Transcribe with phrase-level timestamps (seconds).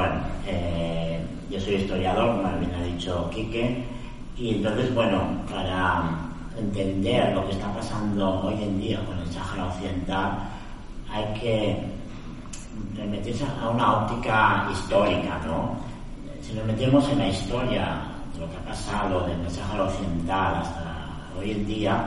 [0.00, 0.14] Bueno,
[0.46, 1.20] eh,
[1.50, 3.84] yo soy historiador, como bien ha dicho Quique,
[4.34, 5.20] y entonces, bueno,
[5.52, 6.04] para
[6.56, 10.38] entender lo que está pasando hoy en día con el Sáhara Occidental,
[11.12, 11.76] hay que
[12.96, 15.76] remitirse a una óptica histórica, ¿no?
[16.40, 18.00] Si nos metemos en la historia
[18.32, 22.04] de lo que ha pasado desde el Sáhara Occidental hasta hoy en día,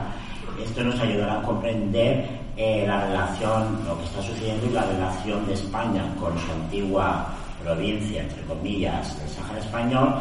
[0.60, 5.46] esto nos ayudará a comprender eh, la relación, lo que está sucediendo y la relación
[5.46, 7.30] de España con su antigua
[7.64, 10.14] provincia, entre comillas, del Sáhara español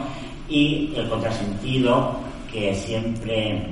[0.50, 2.16] y el contrasentido
[2.52, 3.66] que siempre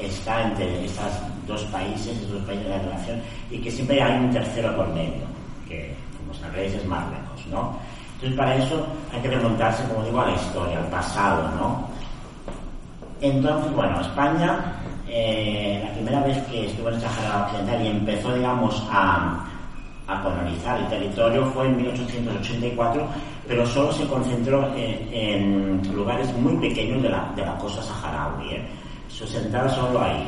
[0.00, 1.12] está entre estos
[1.46, 3.20] dos países, esos dos países de la relación,
[3.50, 5.26] y que siempre hay un tercero por medio,
[5.68, 7.78] que como sabréis es Marruecos, ¿no?
[8.14, 11.88] Entonces para eso hay que remontarse, como digo, a la historia, al pasado, ¿no?
[13.20, 14.58] Entonces, bueno, España,
[15.08, 19.44] eh, la primera vez que estuvo en el Sáhara Occidental y empezó, digamos, a,
[20.08, 23.06] a colonizar el territorio fue en 1884,
[23.46, 28.54] pero solo se concentró en, lugares muy pequeños de la, de la costa saharaui.
[28.54, 28.66] ¿eh?
[29.08, 30.24] Su sentada solo ahí.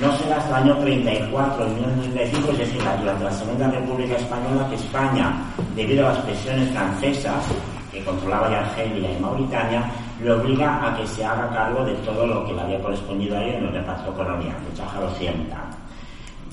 [0.00, 4.76] No será hasta el año 34, 1935, es decir, durante la Segunda República Española, que
[4.76, 5.34] España,
[5.76, 7.44] debido a las presiones francesas,
[7.92, 9.90] que controlaba ya Argelia y Mauritania,
[10.22, 13.42] le obliga a que se haga cargo de todo lo que le había correspondido a
[13.42, 15.68] él en el reparto colonial, el Sáhara Occidental.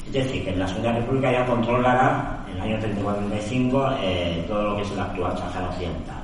[0.07, 4.63] Es decir, que en la Segunda República ya controlará, en el año 34-35, eh, todo
[4.63, 6.17] lo que es el actual Sahara Occidental.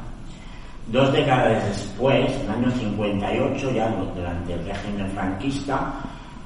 [0.87, 5.93] Dos décadas después, en el año 58, ya durante el régimen franquista,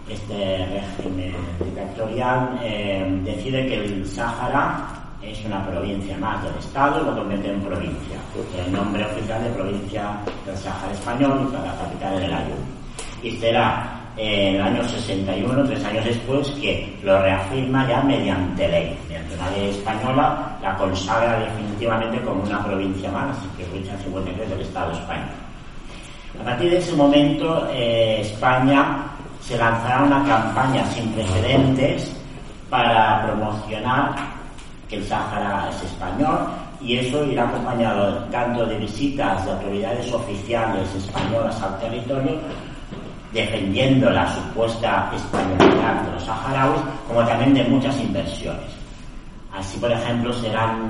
[0.08, 4.88] este régimen dictatorial eh, decide que el Sáhara
[5.21, 8.17] es una provincia más del Estado y lo convierte en provincia.
[8.64, 10.11] El nombre oficial de provincia
[10.45, 12.77] del Sáhara español y para la capital del Ayun.
[13.23, 18.98] Y será en el año 61, tres años después, que lo reafirma ya mediante ley.
[19.08, 24.50] Mediante una ley española la consagra definitivamente como una provincia más, que es provincia 53
[24.50, 25.30] del Estado español.
[26.42, 29.04] A partir de ese momento, eh, España
[29.42, 32.11] se lanzará una campaña sin precedentes
[32.70, 34.16] para promocionar
[34.89, 36.48] que el Sáhara es español
[36.82, 42.39] y eso irá acompañado tanto de visitas de autoridades oficiales españolas al territorio
[43.37, 48.65] defendiendo la supuesta españolidad de los saharauis, como también de muchas inversiones.
[49.53, 50.89] Así, por ejemplo, serán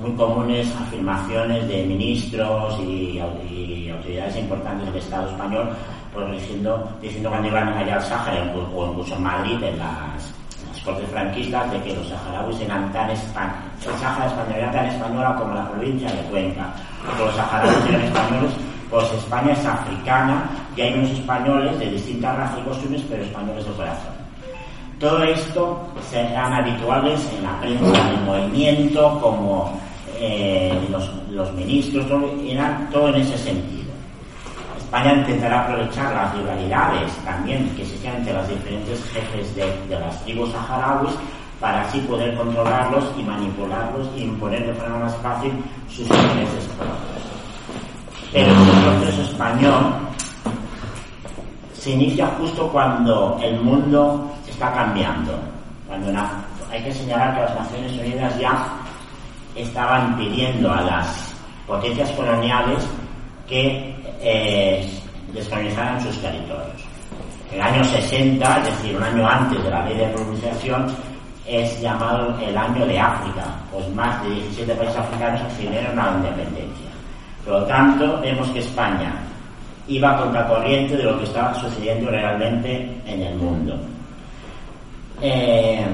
[0.00, 3.20] muy comunes afirmaciones de ministros y,
[3.92, 5.68] autoridades importantes del Estado español
[6.14, 10.32] pues, diciendo, diciendo cuando iban allá al Sáhara o incluso en Madrid, en las,
[10.82, 15.36] cortes franquistas, de que los saharauis eran tan españoles, el Sáhara español era tan española
[15.38, 16.72] como la provincia de Cuenca,
[17.18, 18.52] los saharauis eran españoles
[18.92, 20.44] pues España es africana
[20.76, 24.12] y hay unos españoles de distintas razas y costumbres, pero españoles de corazón.
[25.00, 25.80] Todo esto
[26.10, 29.80] serán habituales en la prensa del movimiento, como
[30.20, 32.30] eh, los, ministros, todo,
[32.92, 33.90] todo en ese sentido.
[34.76, 40.52] España intentará aprovechar las rivalidades también que existían entre los diferentes jefes de, las tribus
[40.52, 41.12] saharauis
[41.58, 45.50] para así poder controlarlos y manipularlos y imponer de forma más fácil
[45.88, 47.11] sus intereses propios.
[48.32, 49.92] Pero el proceso español
[51.74, 55.38] se inicia justo cuando el mundo está cambiando.
[55.86, 56.10] Cuando
[56.70, 58.66] hay que señalar que las Naciones Unidas ya
[59.54, 61.34] estaban pidiendo a las
[61.66, 62.82] potencias coloniales
[63.46, 64.88] que eh,
[65.34, 66.82] descolonizaran sus territorios.
[67.52, 70.86] El año 60, es decir, un año antes de la ley de pronunciación,
[71.46, 76.16] es llamado el año de África, pues más de 17 países africanos accedieron a la
[76.16, 76.91] independencia.
[77.44, 79.14] Por lo tanto, vemos que España
[79.88, 83.76] iba contra corriente de lo que estaba sucediendo realmente en el mundo.
[85.20, 85.84] Eh,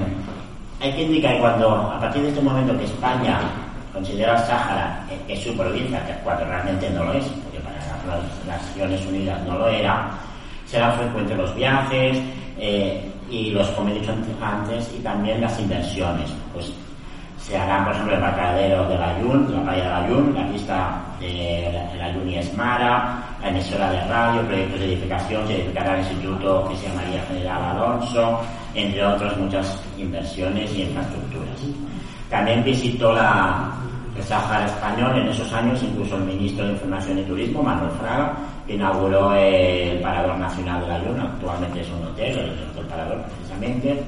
[0.81, 3.39] hay que indicar que cuando, a partir de este momento que España
[3.93, 7.77] considera el Sáhara que es su provincia, cuando realmente no lo es, porque para
[8.07, 10.11] las Naciones Unidas no lo era,
[10.65, 12.17] serán frecuentes los viajes
[12.57, 16.31] eh, y los, como he dicho antes, y también las inversiones.
[16.53, 16.71] Pues
[17.41, 20.47] se harán, por ejemplo, el embarcadero de la Yun, la playa de la Yun, la
[20.49, 25.93] pista de la Yun y Esmara, la emisora de radio, proyectos de edificación, se edificará
[25.93, 28.41] el instituto que se llamaría General Alonso,
[28.75, 31.61] entre otras muchas inversiones y infraestructuras.
[32.29, 33.71] También visitó la,
[34.15, 35.17] el Sáhara español.
[35.17, 38.35] En esos años, incluso el ministro de Información y Turismo, Manuel Fraga,
[38.67, 44.03] inauguró el Parador Nacional de la Luna, actualmente es un hotel, el Hotel Parador precisamente.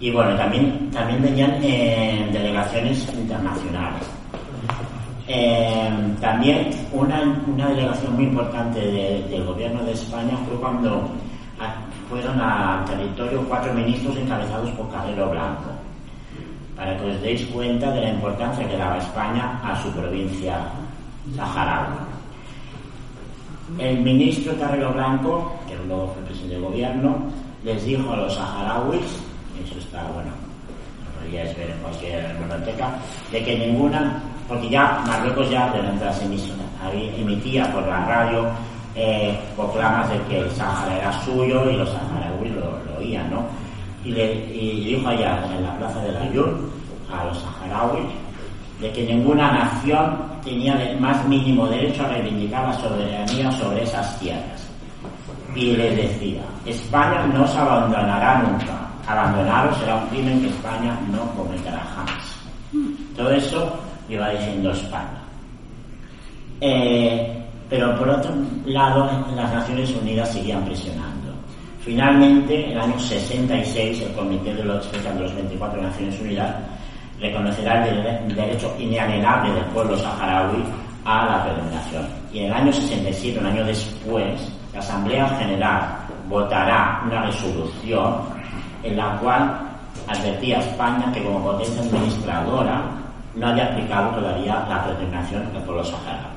[0.00, 4.02] Y bueno, también, también venían eh, delegaciones internacionales.
[5.26, 11.08] Eh, también una, una, delegación muy importante del gobierno de España fue cuando
[12.10, 15.70] fueron al territorio cuatro ministros encabezados por Carrero Blanco,
[16.76, 20.58] para que os deis cuenta de la importancia que daba España a su provincia
[21.34, 21.96] saharaui.
[23.78, 27.16] El ministro Carrero Blanco, que luego fue presidente del gobierno,
[27.64, 29.23] les dijo a los saharauis,
[29.94, 30.30] está bueno,
[31.04, 32.90] lo podríais ver en cualquier biblioteca,
[33.30, 36.66] de que ninguna porque ya Marruecos ya durante las emisiones
[37.16, 38.46] emitía por la radio
[38.94, 43.42] eh, proclamas de que el Sahara era suyo y los saharauis lo, oían, ¿no?
[44.04, 46.58] Y, le, dijo allá en la plaza de la Yur
[47.10, 48.04] a los saharauis
[48.80, 54.68] de que ninguna nación tenía más mínimo derecho a reivindicar la soberanía sobre esas tierras.
[55.54, 58.73] Y les decía, España no se abandonará nunca.
[59.06, 62.34] Abandonaros será un crimen que España no cometerá jamás.
[63.16, 63.78] Todo eso
[64.08, 65.22] iba diciendo España.
[66.60, 68.32] Eh, pero por otro
[68.66, 71.32] lado, las Naciones Unidas seguían presionando.
[71.80, 76.54] Finalmente, en el año 66, el Comité de los, de los 24 Naciones Unidas
[77.20, 80.64] reconocerá el, derecho inalienable del pueblo saharaui
[81.04, 82.06] a la predominación.
[82.32, 85.98] Y en el año 67, un año después, la Asamblea General
[86.28, 88.33] votará una resolución
[88.84, 89.58] en la cual
[90.06, 92.82] advertía a España que como potencia administradora
[93.34, 96.34] no haya aplicado todavía la predeterminación del pueblo saharaui.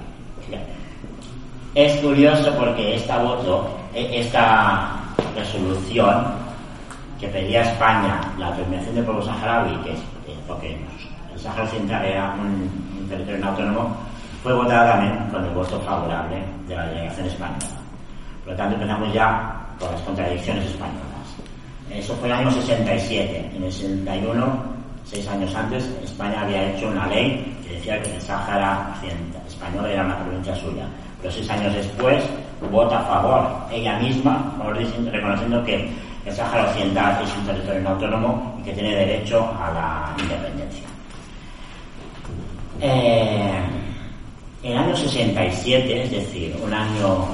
[1.75, 4.97] Es curioso porque esta voto, e, esta
[5.35, 6.25] resolución
[7.19, 10.00] que pedía a España la determinación del pueblo saharaui, que es
[10.47, 10.77] porque
[11.33, 13.95] el Sahara Occidental era un, territorio autónomo,
[14.43, 17.65] fue votada también con el voto favorable de la delegación española.
[18.43, 21.06] Por lo tanto, empezamos ya con las contradicciones españolas.
[21.94, 23.51] Eso fue el año 67.
[23.56, 24.78] En el 61
[25.10, 28.94] seis años antes, España había hecho una ley que decía que el Sáhara
[29.48, 30.86] español era una provincia suya.
[31.22, 32.24] Pero seis años después
[32.72, 34.54] vota a favor ella misma,
[35.12, 35.89] reconociendo que
[36.25, 40.84] el Sáhara Occidental es un territorio autónomo y que tiene derecho a la independencia.
[42.81, 43.60] Eh,
[44.63, 47.25] el año 67, es decir, un año,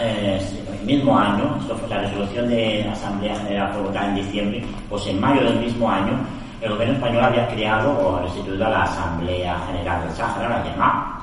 [0.00, 0.40] eh,
[0.84, 5.20] mismo año, esto fue la resolución de Asamblea General fue votada en diciembre, pues en
[5.20, 6.12] mayo del mismo año
[6.60, 11.18] el gobierno español había creado o instituido la Asamblea General del Sáhara, la llamada,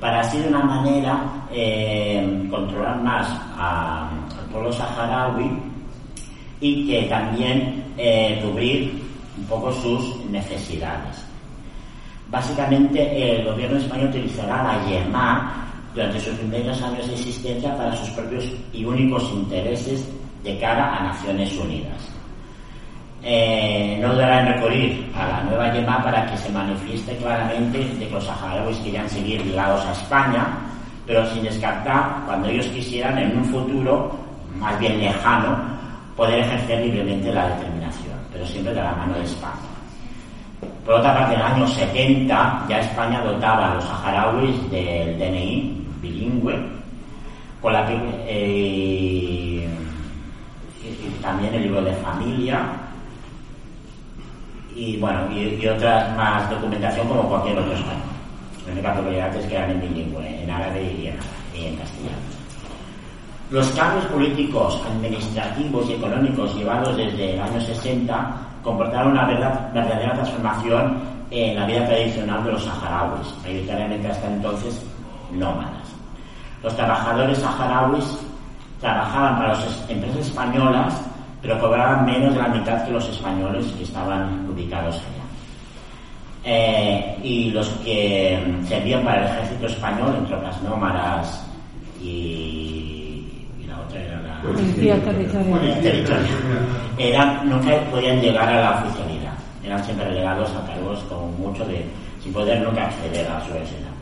[0.00, 3.26] para así de una manera eh, controlar más
[3.58, 5.50] al pueblo saharaui
[6.60, 9.02] y que también eh, cubrir
[9.38, 11.24] un poco sus necesidades.
[12.30, 15.63] Básicamente el gobierno español utilizará la YEMA
[15.94, 20.08] durante sus primeros años de existencia para sus propios y únicos intereses
[20.42, 22.14] de cara a Naciones Unidas
[23.26, 28.10] eh, no en recurrir a la nueva YEMA para que se manifieste claramente de que
[28.12, 30.46] los saharauis querían seguir ligados a España,
[31.06, 34.14] pero sin descartar, cuando ellos quisieran, en un futuro
[34.60, 35.56] más bien lejano,
[36.14, 39.72] poder ejercer libremente la determinación, pero siempre de la mano de España.
[40.84, 45.83] Por otra parte, en el año 70 ya España dotaba a los saharauis del DNI
[46.04, 46.54] bilingüe,
[47.60, 47.94] con la que,
[48.28, 49.68] eh,
[50.84, 52.60] y también el libro de familia,
[54.74, 58.02] y bueno, y, otra más documentación como cualquier otro español.
[58.66, 62.16] La única peculiaridad es que eran en bilingüe, en árabe y en, castellano.
[63.50, 70.98] Los cambios políticos, administrativos y económicos llevados desde el año 60 comportaron una verdadera transformación
[71.30, 74.82] en la vida tradicional de los saharauis, mayoritariamente hasta entonces
[75.32, 75.93] nómadas.
[76.64, 78.18] Los trabajadores saharauis
[78.80, 81.00] trabajaban para las empresas españolas
[81.44, 85.24] pero cobraban menos de la mitad que los españoles que estaban ubicados allá.
[86.42, 91.46] Eh, y los que servían para el ejército español, entre otras nómadas
[92.00, 93.28] y,
[93.60, 94.98] y la otra era la policía
[95.82, 96.24] territorial,
[96.96, 101.84] eran, nunca podían llegar a la oficialidad, eran siempre relegados a cargos como mucho de,
[102.22, 103.93] sin poder nunca acceder a su escena.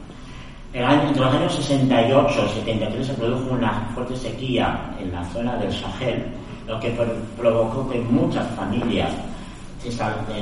[0.73, 5.73] Entre los años 68 y 73 se produjo una fuerte sequía en la zona del
[5.73, 6.25] Sahel
[6.67, 6.91] lo que
[7.37, 9.11] provocó que muchas familias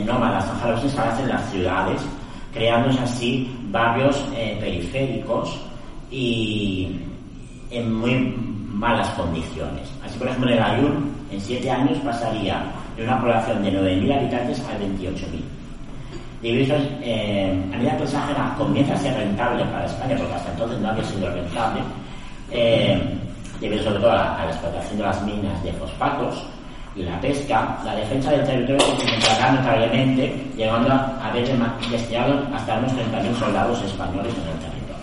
[0.04, 2.02] nómadas saharauis se instalasen en las ciudades,
[2.52, 5.58] creándose así barrios eh, periféricos
[6.10, 7.00] y
[7.70, 8.34] en muy
[8.68, 9.88] malas condiciones.
[10.04, 10.92] Así, por ejemplo, el Ayur
[11.30, 12.62] en siete años pasaría
[12.96, 15.59] de una población de 9.000 habitantes a 28.000.
[16.42, 20.52] divisas, eh, a medida que el Sáhara comienza a ser rentable para España, porque hasta
[20.52, 21.80] entonces no había sido rentable,
[22.50, 23.18] eh,
[23.60, 26.42] debido sobre todo a, la explotación de las minas de fosfatos
[26.96, 31.46] y la pesca, la defensa del territorio se concentrará notablemente, llegando a haber
[31.90, 34.96] destinado hasta unos 30.000 soldados españoles en el territorio.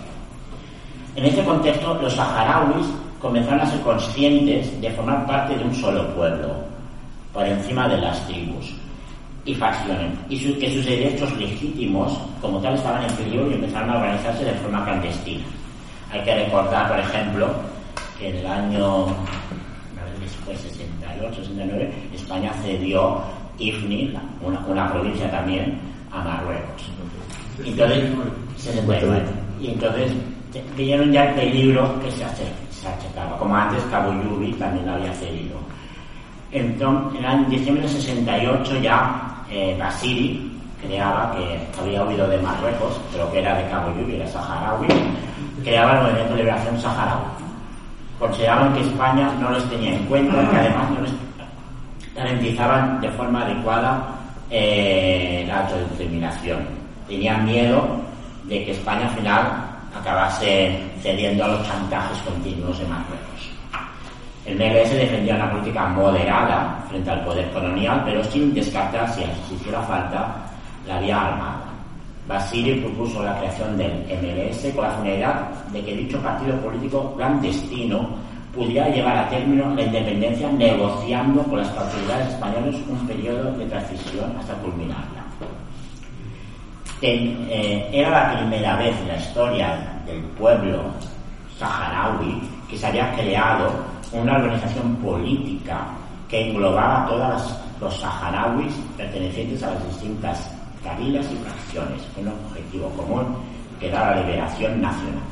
[1.16, 2.86] En este contexto, los saharauis
[3.20, 6.48] comenzaron a ser conscientes de formar parte de un solo pueblo,
[7.32, 8.74] por encima de las tribus
[9.44, 13.96] y facciones, y que sus derechos legítimos como tal estaban en peligro y empezaron a
[13.96, 15.44] organizarse de forma clandestina.
[16.10, 17.48] Hay que recordar, por ejemplo,
[18.18, 19.06] que en el año
[20.20, 23.22] después 68, 69, España cedió
[23.58, 25.78] Ifni, una, una provincia también,
[26.12, 26.82] a Marruecos.
[27.64, 28.04] Entonces,
[28.56, 29.22] 69.
[29.60, 30.12] Y entonces
[30.76, 33.38] vieron ya el peligro que se, achacaba.
[33.38, 35.56] Como antes Cabo Yubi también había cedido.
[36.50, 40.50] Entonces, en diciembre de 68 ya eh, Basiri
[40.80, 44.88] creaba, que había huido de Marruecos, pero que era de Cabo Yubi, era saharaui,
[45.62, 47.24] creaba el movimiento de liberación saharaui.
[48.18, 51.12] Consideraban que España no los tenía en cuenta, que además no les
[52.14, 54.18] garantizaban de forma adecuada
[54.50, 56.58] eh, la autodeterminación.
[57.06, 57.86] Tenían miedo
[58.44, 63.50] de que España al final acabase cediendo a los chantajes continuos de Marruecos.
[64.48, 69.22] El MLS defendía una política moderada frente al poder colonial, pero sin descartar, si
[69.54, 70.36] hiciera falta,
[70.86, 71.64] la vía armada.
[72.26, 78.08] Basile propuso la creación del MLS con la finalidad de que dicho partido político clandestino
[78.54, 84.34] pudiera llevar a término la independencia negociando con las autoridades españolas un periodo de transición
[84.38, 85.24] hasta culminarla.
[87.02, 90.84] Eh, era la primera vez en la historia del pueblo
[91.58, 95.88] saharaui que se había creado una organización política
[96.28, 100.50] que englobaba a todos los saharauis pertenecientes a las distintas
[100.82, 103.36] cabilas y fracciones, con un objetivo común
[103.80, 105.22] que era la liberación nacional.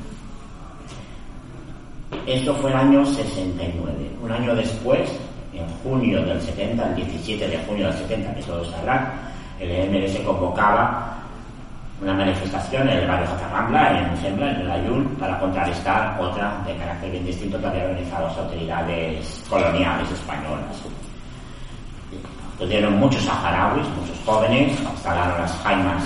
[2.27, 4.11] Esto fue el año 69.
[4.23, 5.11] Un año después,
[5.53, 9.13] en junio del 70, el 17 de junio del 70, que todos sabrán,
[9.61, 11.17] el MLS convocaba
[12.01, 16.77] una manifestación en el barrio Jacarrambla, en Sembla, en el Ayun, para contrarrestar otra de
[16.77, 20.83] carácter bien distinto que habían organizado las autoridades coloniales españolas.
[22.59, 26.05] Tuvieron muchos saharauis, muchos jóvenes, instalaron las jaimas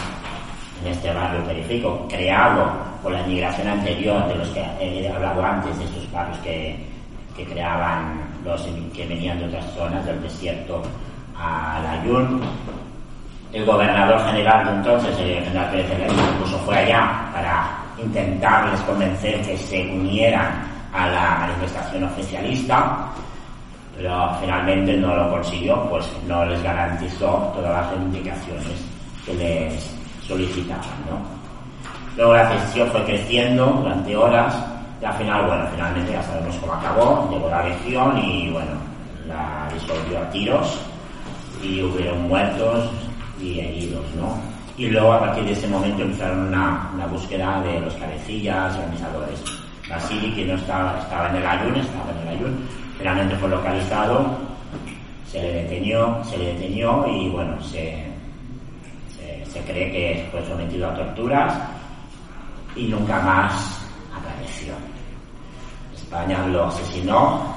[0.82, 2.70] en este barrio periférico, creado
[3.02, 6.86] por la inmigración anterior de los que he hablado antes, de estos barrios que,
[7.36, 8.62] que creaban los
[8.94, 10.82] que venían de otras zonas del desierto
[11.36, 12.40] al Ayun,
[13.52, 15.86] el gobernador general de entonces, el general Pérez
[16.34, 23.08] incluso fue allá para intentarles convencer que se unieran a la manifestación oficialista,
[23.96, 28.86] pero finalmente no lo consiguió, pues no les garantizó todas las reivindicaciones
[29.26, 30.84] que les solicitaban.
[31.08, 31.40] ¿no?
[32.16, 34.54] Luego la decisión fue creciendo durante horas
[35.00, 38.72] y al final, bueno, finalmente ya sabemos cómo acabó, llegó la legión y bueno,
[39.26, 40.80] la disolvió a tiros
[41.62, 42.90] y hubieron muertos,
[43.42, 44.38] y heridos, ¿no?
[44.76, 49.42] Y luego a partir de ese momento empezaron una, una búsqueda de los cabecillas, organizadores.
[49.88, 54.38] Basili, que no estaba, estaba en el ayun, estaba en el ayun, finalmente fue localizado,
[55.26, 58.04] se le detenió, se le detenió y bueno, se,
[59.44, 61.54] se, cree que fue sometido a torturas
[62.76, 63.80] y nunca más
[64.16, 64.74] apareció.
[65.94, 67.52] España lo asesinó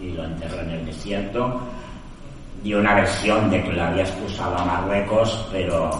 [0.00, 1.60] y lo enterró en el desierto
[2.64, 5.90] dio una versión de que lo había expulsado a Marruecos, pero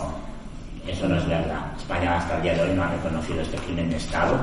[0.89, 1.61] eso no es verdad.
[1.77, 4.39] España hasta el día de hoy no ha reconocido este crimen de Estado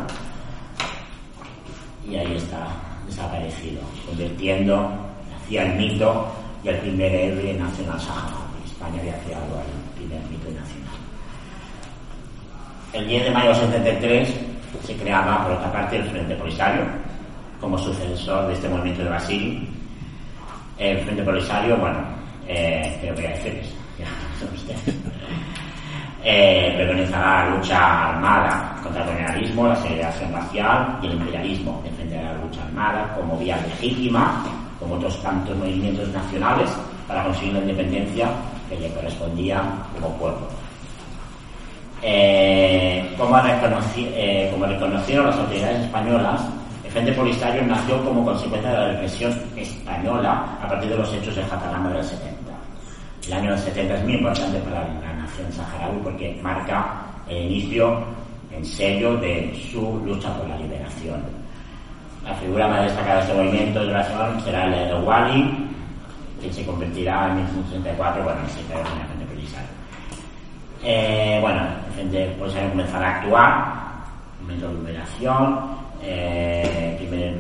[2.08, 2.68] y ahí está
[3.08, 4.92] desaparecido, convirtiendo
[5.36, 6.28] hacia el mito
[6.64, 8.66] del primer héroe nacional saharaui.
[8.68, 10.94] España había creado el primer mito nacional.
[12.94, 14.36] El 10 de mayo de 73
[14.86, 16.84] se creaba, por otra parte, el Frente Polisario
[17.60, 19.81] como sucesor de este movimiento de Basili
[20.78, 22.00] el Frente Polisario, bueno,
[22.48, 24.06] eh, creo que hay decirles, ya
[24.40, 24.96] son ustedes.
[26.24, 31.82] Eh, preconizará la lucha armada contra el colonialismo, la segregación racial y el imperialismo.
[31.84, 34.44] Defenderá la lucha armada como vía legítima,
[34.80, 36.70] como otros tantos movimientos nacionales,
[37.08, 38.30] para conseguir la independencia
[38.70, 39.64] que le correspondía
[39.96, 40.48] como pueblo.
[42.04, 46.42] Eh, como, eh, como reconocieron las autoridades españolas,
[46.92, 51.38] el Frente Polisario nació como consecuencia de la represión española a partir de los hechos
[51.38, 52.52] de Jacaranda del 70.
[53.28, 58.04] El año 70 es muy importante para la nación saharaui porque marca el inicio
[58.52, 61.24] en serio de su lucha por la liberación.
[62.26, 65.70] La figura más destacada de este movimiento de liberación será el de Wali,
[66.42, 69.70] que se convertirá en 1964 bueno, en el Frente Polisario.
[70.84, 73.82] Eh, bueno, el Frente Polisario comenzará a actuar,
[74.42, 77.34] momento de liberación, eh, primer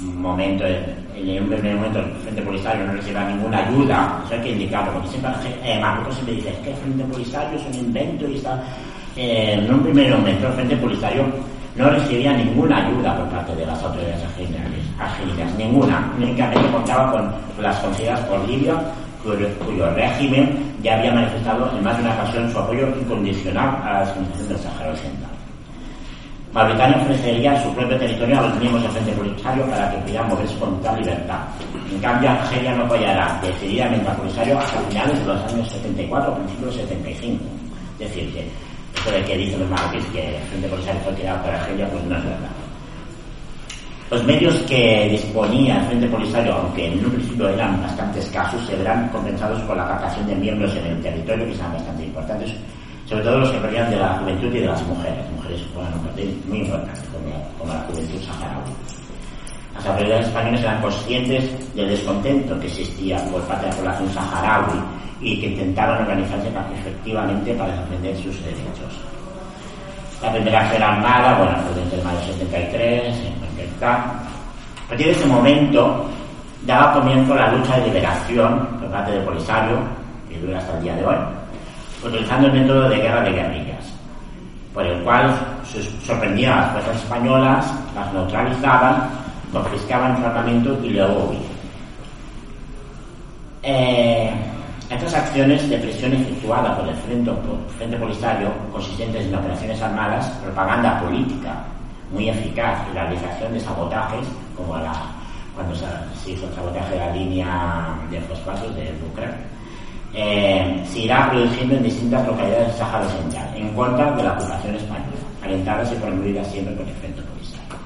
[0.00, 4.50] momento, en un primer momento el Frente Polisario no recibe ninguna ayuda, eso hay que
[4.50, 5.30] indicarlo, porque siempre
[5.64, 8.62] eh, Marruecos siempre dice, es que el Frente Polisario es un invento y está...
[9.14, 11.24] Eh, en un primer momento el Frente Polisario
[11.76, 14.24] no recibía ninguna ayuda por parte de las autoridades
[14.98, 18.74] argelinas, ninguna, únicamente contaba con las concedidas por Libia,
[19.22, 24.00] cuyo, régimen ya había manifestado en más de una ocasión su apoyo incondicional a la
[24.00, 25.21] descolonización del Sahara Occidental.
[26.52, 30.58] Mauritania ofrecería su propio territorio a los miembros del Frente Polisario para que pudieran moverse
[30.58, 31.40] con total libertad.
[31.90, 36.36] En cambio, Argelia no apoyará decididamente al Polisario hasta finales de los años 74 o
[36.36, 37.44] principios de 75.
[37.98, 38.48] Es decir, que
[38.94, 42.04] esto de que dicen los marroquíes que el Frente Polisario fue creado por Argelia, pues
[42.04, 42.50] no es verdad.
[44.10, 48.76] Los medios que disponía el Frente Polisario, aunque en un principio eran bastante escasos, se
[48.76, 52.52] verán compensados por la captación de miembros en el territorio, que son bastante importantes,
[53.12, 55.18] sobre todo los que provenían de la juventud y de las mujeres.
[55.18, 58.72] Las mujeres juegan un papel muy importante, como, la juventud saharaui.
[59.74, 64.80] Las autoridades españolas eran conscientes del descontento que existía por parte de la población saharaui
[65.20, 68.96] y que intentaron organizarse efectivamente para defender sus derechos.
[70.22, 73.14] La primera acción armada, bueno, fue desde el mayo 73,
[73.82, 76.06] a partir de ese momento
[76.64, 79.78] daba comienzo la lucha de liberación por parte del Polisario,
[80.30, 81.16] que dura hasta el día de hoy,
[82.04, 83.92] utilizando el método de guerra de guerrillas,
[84.74, 85.34] por el cual
[86.04, 89.10] sorprendían a las fuerzas españolas, las neutralizaban,
[89.52, 91.42] confiscaban su armamento y luego huían.
[93.62, 94.32] Eh,
[94.90, 101.64] estas acciones de presión efectuada por el Frente, Polisario, consistentes en operaciones armadas, propaganda política
[102.12, 104.92] muy eficaz y la realización de sabotajes, como la,
[105.54, 105.86] cuando se,
[106.30, 109.34] hizo el sabotaje de la línea de fosfatos de Lucra,
[110.14, 114.74] eh, se irá produciendo en distintas localidades del Sáhara Occidental, en contra de la ocupación
[114.74, 115.06] española,
[115.42, 117.76] alentadas y promovidas siempre el Frente Polisario.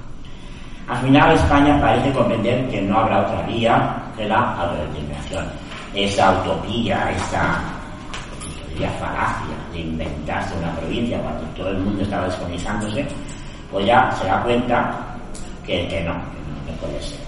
[0.89, 5.45] Al final, España parece comprender que no habrá otra vía que la autodeterminación.
[5.95, 7.61] Esa utopía, esa
[8.99, 13.07] falacia de inventarse una provincia cuando todo el mundo estaba descolonizándose,
[13.71, 14.95] pues ya se da cuenta
[15.65, 17.26] que, que no, que no, puede ser.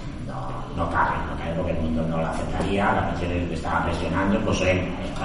[0.75, 4.39] No, cabe, no cabe porque el mundo no lo aceptaría, la presión que estaba presionando,
[4.39, 4.81] pues él,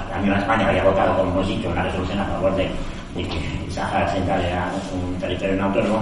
[0.09, 2.69] también España había votado, como hemos dicho, una resolución a favor de,
[3.15, 5.99] que Sáhara Central era un territorio no autónomo.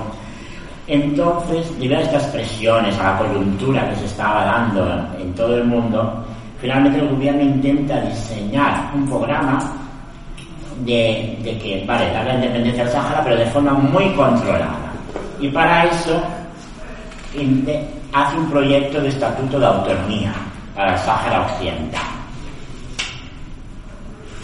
[0.88, 5.66] Entonces, debido a estas presiones, a la coyuntura que se estaba dando en todo el
[5.66, 6.26] mundo,
[6.60, 9.60] finalmente el gobierno intenta diseñar un programa
[10.84, 14.94] de, de que, vale, dar la independencia al Sáhara, pero de forma muy controlada
[15.44, 16.22] y para eso
[18.14, 20.34] hace un proyecto de estatuto de autonomía
[20.76, 22.02] para el Sáhara Occidental.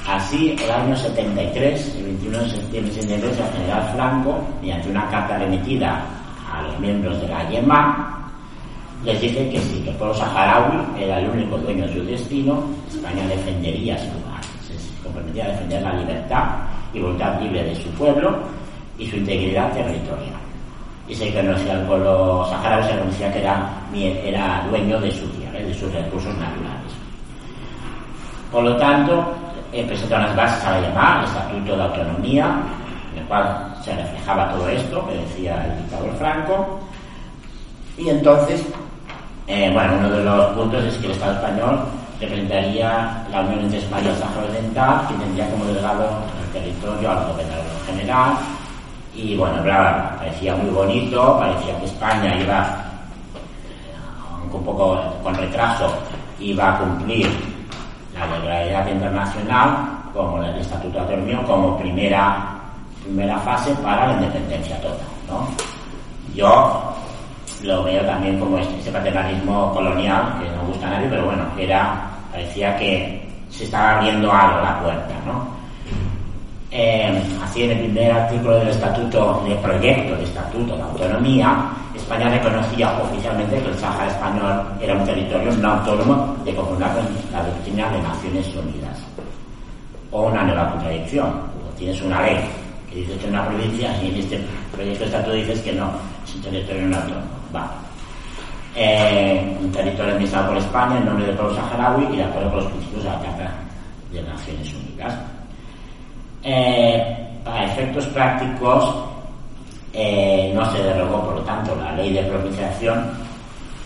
[0.08, 5.38] Así, el año 73, el 21 de septiembre de el general Franco, mediante una carta
[5.38, 6.04] remitida
[6.52, 8.32] a los miembros de la YEMA,
[9.06, 12.64] les dice que sí, que el pueblo saharaui era el único dueño de su destino,
[12.90, 16.46] España defendería su lugar, se comprometía a defender la libertad
[16.92, 18.40] y voluntad libre de su pueblo
[18.98, 20.49] y su integridad territorial
[21.10, 23.68] y se conocía al pueblo saharaui, se conocía que era,
[24.24, 26.94] era dueño de sus tierras, de sus recursos naturales.
[28.52, 29.34] Por lo tanto,
[29.74, 32.60] eh, presentó unas bases a la llamada, el Estatuto de Autonomía,
[33.14, 36.80] en el cual se reflejaba todo esto que decía el dictador Franco,
[37.98, 38.64] y entonces,
[39.48, 41.80] eh, bueno, uno de los puntos es que el Estado español
[42.20, 46.08] representaría la unión entre España y el Sáhara Occidental, que tendría como delegado
[46.44, 48.34] el territorio al gobernador general,
[49.22, 52.84] y bueno, claro, parecía muy bonito, parecía que España iba,
[54.40, 55.92] aunque un poco con retraso,
[56.40, 57.28] iba a cumplir
[58.14, 62.60] la legalidad internacional como el Estatuto de Autonomía como primera,
[63.04, 65.08] primera fase para la independencia total.
[65.28, 65.48] ¿no?
[66.34, 66.96] Yo
[67.64, 71.44] lo veo también como este, ese paternalismo colonial, que no gusta a nadie, pero bueno,
[71.58, 75.59] era, parecía que se estaba abriendo algo la puerta, ¿no?
[76.72, 82.30] Eh, así en el primer artículo del estatuto, del proyecto de estatuto de autonomía, España
[82.30, 87.44] reconocía oficialmente que el Sáhara español era un territorio no autónomo de conformidad con la
[87.44, 89.00] doctrina de Naciones Unidas.
[90.12, 91.50] O una nueva contradicción.
[91.78, 92.38] Tienes una ley
[92.90, 94.40] que dice que es una provincia y en este
[94.72, 95.90] proyecto de estatuto dices que no,
[96.24, 97.28] es un territorio no autónomo.
[97.56, 97.72] Va.
[98.76, 102.60] Eh, un territorio administrado por España en nombre del pueblo saharaui y de acuerdo con
[102.60, 103.52] los principios de la Carta
[104.12, 105.39] de Naciones Unidas.
[106.44, 108.96] Eh, para efectos prácticos,
[109.94, 113.12] eh, no se derogó, por lo tanto, la ley de provinciación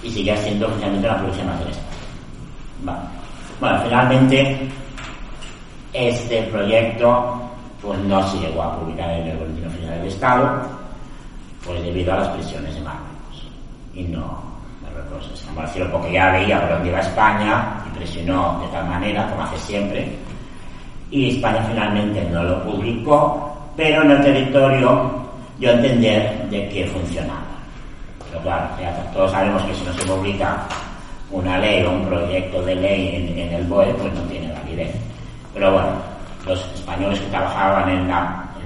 [0.03, 1.93] y sigue siendo oficialmente la más del Estado.
[3.59, 4.69] Bueno, finalmente,
[5.93, 7.39] este proyecto
[7.81, 10.61] pues no se llegó a publicar en el Boletín Oficial del Estado,
[11.65, 13.47] pues debido a las presiones de Marruecos.
[13.93, 14.41] Y no,
[14.81, 19.43] Marruecos se porque ya veía por dónde iba España y presionó de tal manera, como
[19.43, 20.17] hace siempre,
[21.13, 25.23] y España finalmente no lo publicó, pero en el territorio
[25.63, 27.39] a entender de que funcionaba.
[28.29, 28.67] Pero claro,
[29.13, 30.67] todos sabemos que si no se publica
[31.31, 34.91] una ley o un proyecto de ley en, el BOE, pues no tiene validez.
[35.53, 35.89] Pero bueno,
[36.47, 38.09] los españoles que trabajaban en,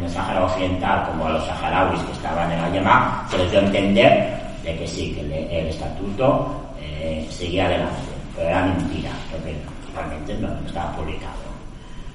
[0.03, 3.59] el Sáhara Occidental, como a los saharauis que estaban en la Yemá, se les dio
[3.59, 6.47] a entender de que sí, que el, estatuto
[6.79, 7.95] eh, seguía adelante.
[8.35, 9.55] Pero era mentira, porque
[9.93, 11.36] realmente no, estaba publicado.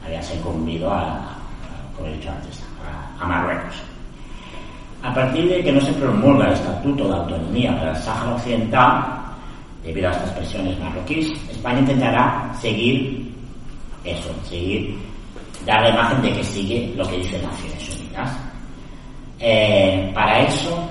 [0.04, 1.36] Había sucumbido a,
[1.96, 2.62] como he dicho antes,
[3.20, 3.76] a, Marruecos.
[5.02, 9.04] A partir de que no se promulga el Estatuto de Autonomía para el Sáhara Occidental,
[9.84, 13.32] debido a estas presiones marroquíes, España intentará seguir
[14.04, 14.98] eso, seguir,
[15.64, 18.38] dar la imagen de que sigue lo que dice Naciones Unidas.
[19.38, 20.88] Eh, para eso,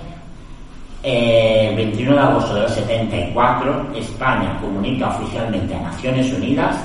[1.04, 6.78] eh, el 21 de agosto del 74, España comunica oficialmente a Naciones Unidas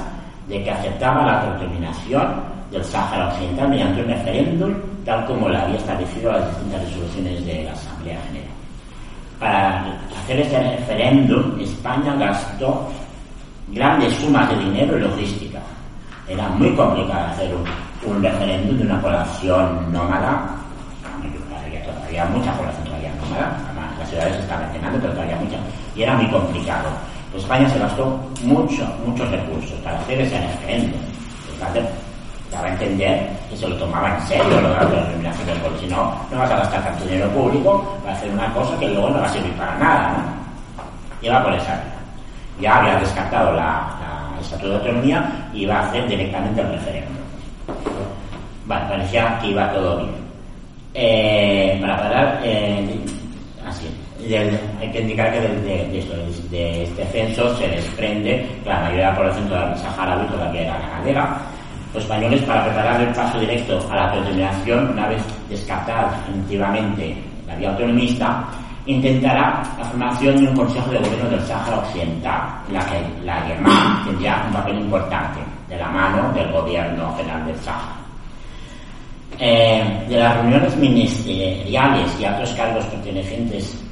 [0.48, 2.34] de que aceptaba la autodeterminación
[2.70, 7.64] del Sáhara Occidental mediante un referéndum, tal como lo había establecido las distintas resoluciones de
[7.64, 8.56] la Asamblea General
[9.38, 9.84] para
[10.22, 12.88] hacer este referéndum, España gastó
[13.68, 15.58] grandes sumas de dinero y logística.
[16.28, 20.56] Era muy complicado hacer un, referéndum de una población nómada.
[21.64, 23.56] Había todavía mucha población todavía nómada.
[23.66, 25.56] Además, las ciudades estaban llenando, pero todavía mucha.
[25.94, 26.88] Y era muy complicado.
[27.36, 30.98] Pues España se gastó mucho, muchos recursos para hacer ese referéndum
[32.50, 35.78] daba a entender que se lo tomaba en serio lo de la determinación del pueblo.
[35.78, 39.10] Si no, no vas a gastar tanto dinero público para hacer una cosa que luego
[39.10, 40.12] no va a servir para nada.
[40.12, 41.26] ¿no?
[41.26, 41.94] Iba por esa vía.
[42.62, 47.16] Ya había descartado la, la de Autonomía y iba a hacer directamente el referéndum.
[48.64, 50.14] Vale, parecía que iba todo bien.
[50.94, 52.98] Eh, para parar, eh,
[54.34, 56.14] hay que indicar que de, esto,
[56.50, 61.38] de, este censo se desprende que la mayoría de la población saharaui todavía era ganadera
[61.94, 67.54] los españoles, para preparar el paso directo a la autodeterminación, una vez descartada definitivamente la
[67.56, 68.44] vía autonomista,
[68.84, 73.42] intentará la formación de un Consejo de Gobierno del Sáhara Occidental, en la que la
[73.42, 77.96] Alemania tendría un papel importante de la mano del Gobierno General del Sáhara.
[79.38, 83.85] Eh, de las reuniones ministeriales y altos cargos pertenecientes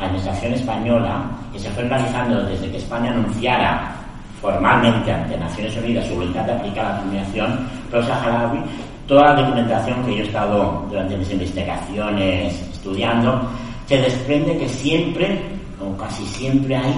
[0.00, 3.94] la Administración española, que se fueron realizando desde que España anunciara
[4.40, 8.60] formalmente ante Naciones Unidas su voluntad de aplicar la terminación pro saharaui,
[9.06, 13.42] toda la documentación que yo he estado durante mis investigaciones estudiando,
[13.86, 15.38] se desprende que siempre,
[15.80, 16.94] o casi siempre hay,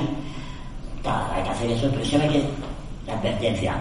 [1.05, 2.45] hay que hacer eso, pero siempre hay que,
[3.07, 3.75] la advertencia,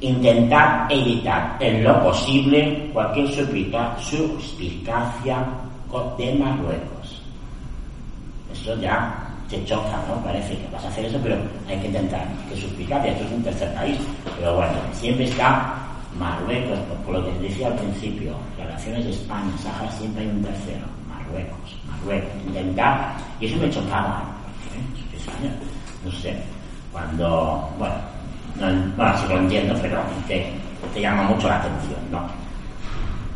[0.00, 5.44] intentar evitar en lo posible cualquier suspicacia
[6.18, 7.17] de Marruecos.
[8.60, 9.14] Eso ya
[9.48, 10.22] te choca, ¿no?
[10.22, 11.36] Parece que vas a hacer eso, pero
[11.68, 13.98] hay que intentar que suspicacia, esto es un tercer país.
[14.38, 15.74] Pero bueno, siempre está
[16.18, 20.86] Marruecos, por, lo que decía al principio, relaciones de España, Sahara, siempre hay un tercero,
[21.08, 24.24] Marruecos, Marruecos, intentar, y eso me chocaba,
[24.74, 25.50] ¿eh?
[26.04, 26.36] no sé,
[26.92, 27.94] cuando, bueno,
[28.56, 28.66] no,
[28.96, 30.50] bueno, sí lo entiendo, pero te,
[30.92, 32.47] te llama mucho la atención, ¿no?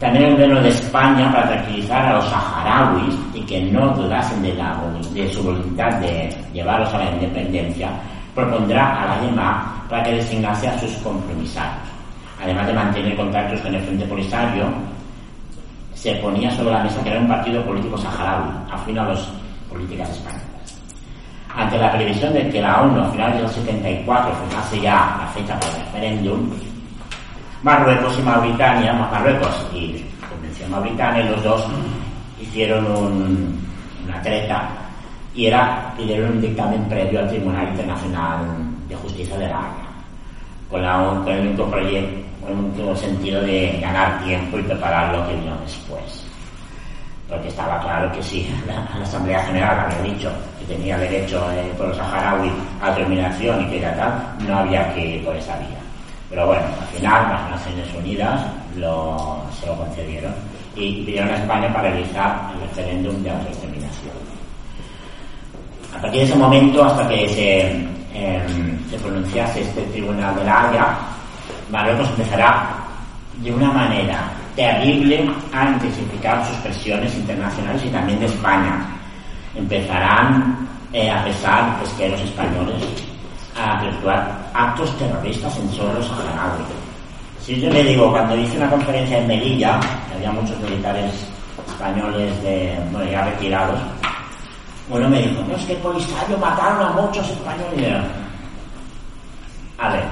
[0.03, 4.53] También el gobierno de España, para tranquilizar a los saharauis y que no dudasen de,
[4.55, 4.77] la,
[5.15, 7.89] de su voluntad de llevarlos a la independencia,
[8.35, 11.87] propondrá a la YEMA para que designase a sus compromisarios.
[12.43, 14.65] Además de mantener contactos con el Frente Polisario,
[15.95, 19.21] se ponía sobre la mesa era un partido político saharaui, afín a las
[19.71, 20.83] políticas españolas.
[21.55, 25.61] Ante la previsión de que la ONU a finales del 74 fijase ya la fecha
[25.61, 26.51] para el referéndum,
[27.63, 31.65] Marruecos y Mauritania, Marruecos y Convención Mauritania, los dos
[32.41, 32.85] hicieron
[34.05, 34.69] una treta
[35.33, 38.41] y era pidieron un dictamen previo al Tribunal Internacional
[38.89, 39.89] de Justicia de la Haya,
[40.69, 45.37] con, el único proyecto, con el único sentido de ganar tiempo y preparar lo que
[45.37, 46.25] vino después.
[47.29, 51.87] Porque estaba claro que si la, Asamblea General había dicho que tenía derecho eh, por
[51.89, 55.82] los saharauis a terminación y que era tal, no había que ir por esa vía.
[56.33, 58.41] Pero bueno, al final las Naciones Unidas
[58.75, 58.81] se
[59.67, 60.33] lo concedieron
[60.75, 64.15] y pidieron a España para realizar el referéndum de autodeterminación.
[65.95, 67.87] A partir de ese momento, hasta que se,
[68.89, 70.97] se pronunciase este tribunal de la Haya,
[71.71, 72.77] Marruecos empezará
[73.37, 78.87] de una manera terrible a intensificar sus presiones internacionales y también de España.
[79.55, 83.12] Empezarán eh, a pesar pues, que los españoles
[83.57, 86.65] a efectuar actos terroristas en suelo saharaui.
[87.41, 89.81] Si yo le digo, cuando hice una conferencia en Melilla,
[90.15, 91.13] había muchos militares
[91.67, 93.81] españoles de, bueno, ya retirados,
[94.89, 98.03] uno me dijo, no, es que Polisario mataron a muchos españoles.
[99.79, 100.05] A ver,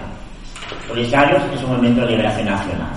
[0.89, 2.93] Polisario es un movimiento de liberación nacional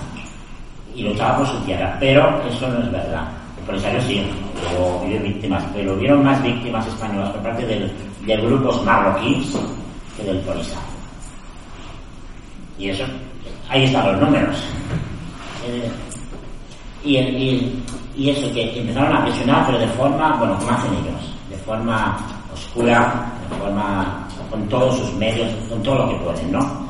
[0.94, 3.28] y luchaba por su tierra, pero eso no es verdad.
[3.58, 4.26] El Polisario sí,
[4.76, 9.54] hubo, víctimas, pero hubieron más víctimas españolas por parte de grupos marroquíes
[10.16, 10.82] que del Polisario.
[12.78, 13.04] Y eso,
[13.68, 14.56] ahí están los números.
[15.66, 15.90] Eh,
[17.04, 17.16] y,
[18.16, 22.16] y, eso, que empezaron a presionar, pero de forma, bueno, como hacen ellos, de forma
[22.52, 26.88] oscura, de forma, con todos sus medios, con todo lo que pueden, ¿no?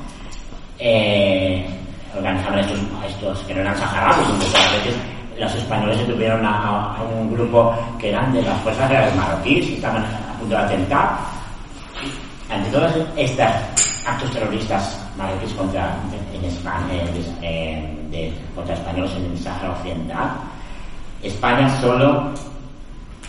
[0.78, 1.66] Eh,
[2.16, 4.20] organizaron estos, estos que no eran a
[4.72, 4.94] veces
[5.38, 9.74] los españoles se tuvieron a, un grupo que eran de las fuerzas reales marroquíes, que
[9.74, 11.18] estaban a punto de atentar.
[12.50, 13.46] Ante todos estos
[14.06, 15.96] actos terroristas marroquíes contra,
[16.32, 17.02] en España,
[17.40, 20.30] de, contra españoles en el Sáhara Occidental,
[21.22, 22.30] España solo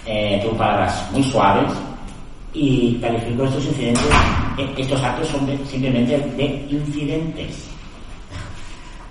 [0.06, 1.72] eh, tuvo palabras muy suaves
[2.54, 4.06] y calificó estos incidentes,
[4.58, 7.70] eh, estos actos son simplemente de incidentes.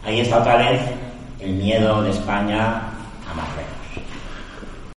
[0.04, 0.80] Ahí está otra vez
[1.40, 2.76] el miedo de España
[3.26, 3.74] a Marruecos.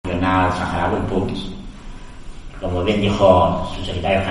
[0.04, 1.53] Regional saharaui
[2.64, 4.22] como bien dijo su secretario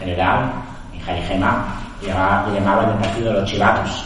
[0.00, 0.52] general,
[0.92, 1.66] Mijari Gema,
[2.00, 4.04] le llamaban el partido de los chivatos.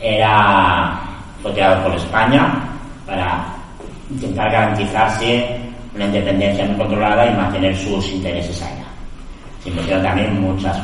[0.00, 0.98] Era
[1.42, 2.54] voteado por España
[3.06, 3.44] para
[4.10, 5.60] intentar garantizarse
[5.94, 8.86] una independencia muy controlada y mantener sus intereses allá.
[9.62, 10.78] Se invirtieron también muchas,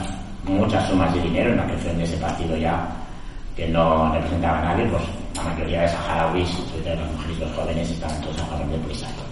[0.44, 2.86] muchas sumas de dinero en la creación de ese partido ya
[3.56, 5.02] que no representaba a nadie, pues
[5.34, 8.80] la mayoría de saharauis, sobre las mujeres y los jóvenes, estaban todos a favor del
[8.80, 9.25] Polisario.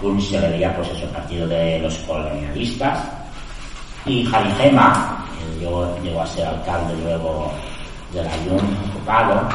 [0.00, 2.98] PUN se le veía pues eso, el partido de los colonialistas,
[4.06, 7.52] y Jalijema, que llegó, a ser alcalde luego
[8.12, 9.48] de la Ayun ocupado,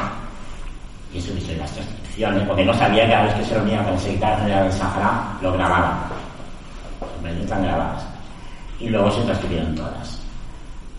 [1.12, 3.94] y eso hizo las transcripciones, porque no sabía que a veces que se reunía con
[3.94, 5.98] el secretario general del Sahara, lo grababan.
[7.22, 8.06] Las están grabadas.
[8.80, 10.20] Y luego se transcribieron todas.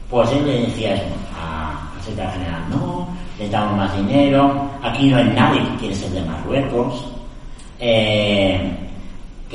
[0.09, 1.05] Pues él le decía eso
[1.39, 3.07] al secretario general, no,
[3.51, 7.05] damos más dinero, aquí no hay nadie que quiere ser de Marruecos.
[7.79, 8.84] Eh,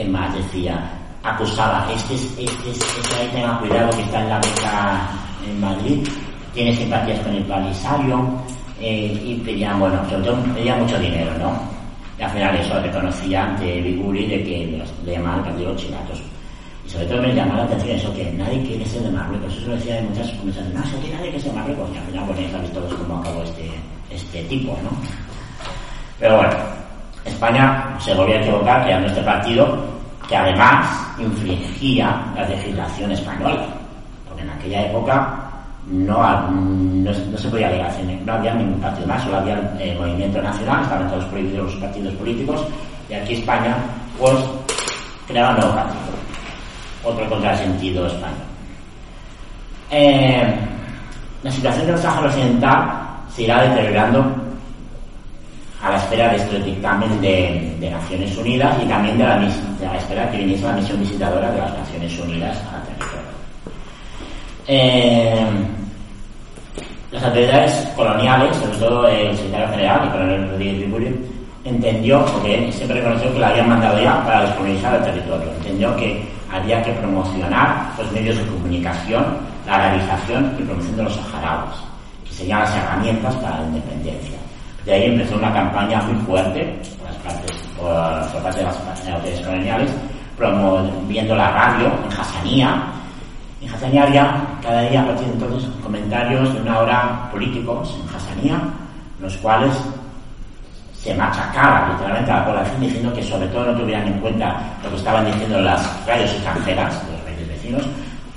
[0.01, 0.81] ¿Qué más decía?
[1.23, 5.11] acusaba, este es, este es, este ahí tenga cuidado que está en la beca
[5.47, 6.09] en Madrid,
[6.55, 8.25] tiene simpatías con el Palisario,
[8.81, 11.53] eh, y pedía, bueno, sobre todo pedía mucho dinero, ¿no?
[12.19, 16.23] Y al final eso reconocía ante Biguri de que le llamaban el partido chilatos.
[16.87, 19.55] Y sobre todo me llamaba la atención eso, que nadie quiere ser de Marruecos.
[19.55, 21.91] Eso lo decía en muchas conversaciones, no, que nadie quiere ser de Marruecos.
[21.93, 23.71] Y al final, bueno, ya sabéis todos cómo acabó este,
[24.11, 24.91] este tipo, ¿no?
[26.19, 26.80] Pero bueno,
[27.31, 29.79] España se volvió a equivocar creando este partido
[30.29, 30.87] que además
[31.19, 33.67] infringía la legislación española,
[34.29, 35.51] porque en aquella época
[35.87, 37.93] no, se podía llegar
[38.25, 42.15] no había ningún partido más, solo había el movimiento nacional, estaban todos prohibidos los partidos
[42.15, 42.65] políticos,
[43.09, 43.77] y aquí España,
[44.19, 44.37] pues,
[45.27, 46.01] creaba un nuevo partido,
[47.05, 48.37] otro contrasentido español.
[49.91, 50.55] Eh,
[51.43, 52.91] la situación del Sáhara Occidental
[53.35, 54.50] se irá deteriorando
[55.83, 59.97] a la espera de este dictamen de, Naciones Unidas y también de la, de la
[59.97, 63.31] espera que viniese la misión visitadora de las Naciones Unidas al territorio.
[64.67, 65.47] Eh,
[67.11, 71.11] las autoridades coloniales, sobre todo el secretario general, el coronel Rodríguez Viburio,
[71.65, 76.25] entendió, porque siempre reconoció que la habían mandado ya para descolonizar el territorio, entendió que
[76.53, 79.25] había que promocionar los medios de comunicación,
[79.67, 81.77] la realización y promoción de los saharauis,
[82.25, 84.39] que serían las herramientas para la independencia.
[84.91, 86.67] De ahí empezó una campaña muy fuerte
[87.79, 89.91] por, parte de las autoridades coloniales,
[90.37, 92.83] promoviendo la radio en Hassanía.
[93.63, 98.61] En Hassanía cada día a partir de entonces comentarios de una hora políticos en Hassanía,
[99.21, 99.73] los cuales
[100.99, 104.91] se machacaba literalmente a la población diciendo que sobre todo no tuvieran en cuenta lo
[104.91, 107.87] que estaban diciendo las radios extranjeras, los países vecinos,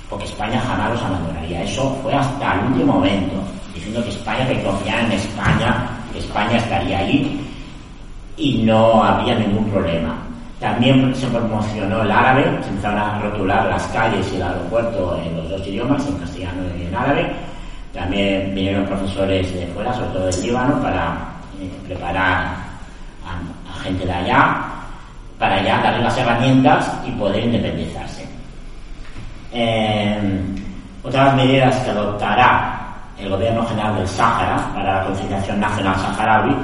[0.08, 1.64] porque España jamás los abandonaría.
[1.64, 3.42] Eso fue hasta el último momento,
[3.74, 7.40] diciendo que España, que confiaban en España, España estaría allí
[8.36, 10.16] y no había ningún problema.
[10.60, 15.36] También se promocionó el árabe, se empezaron a rotular las calles y el aeropuerto en
[15.36, 17.32] los dos idiomas, en castellano y en árabe.
[17.92, 21.16] También vinieron profesores de fuera, sobre todo del Líbano, para
[21.60, 22.56] eh, preparar
[23.26, 24.64] a, gente de allá,
[25.38, 28.26] para ya darle las herramientas y poder independizarse.
[29.52, 30.18] Eh,
[31.02, 32.73] otras medidas que adoptará
[33.18, 36.54] el gobierno general del Sáhara para la conciliación nacional saharaui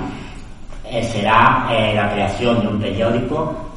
[0.84, 3.70] eh, será eh, la creación de un periódico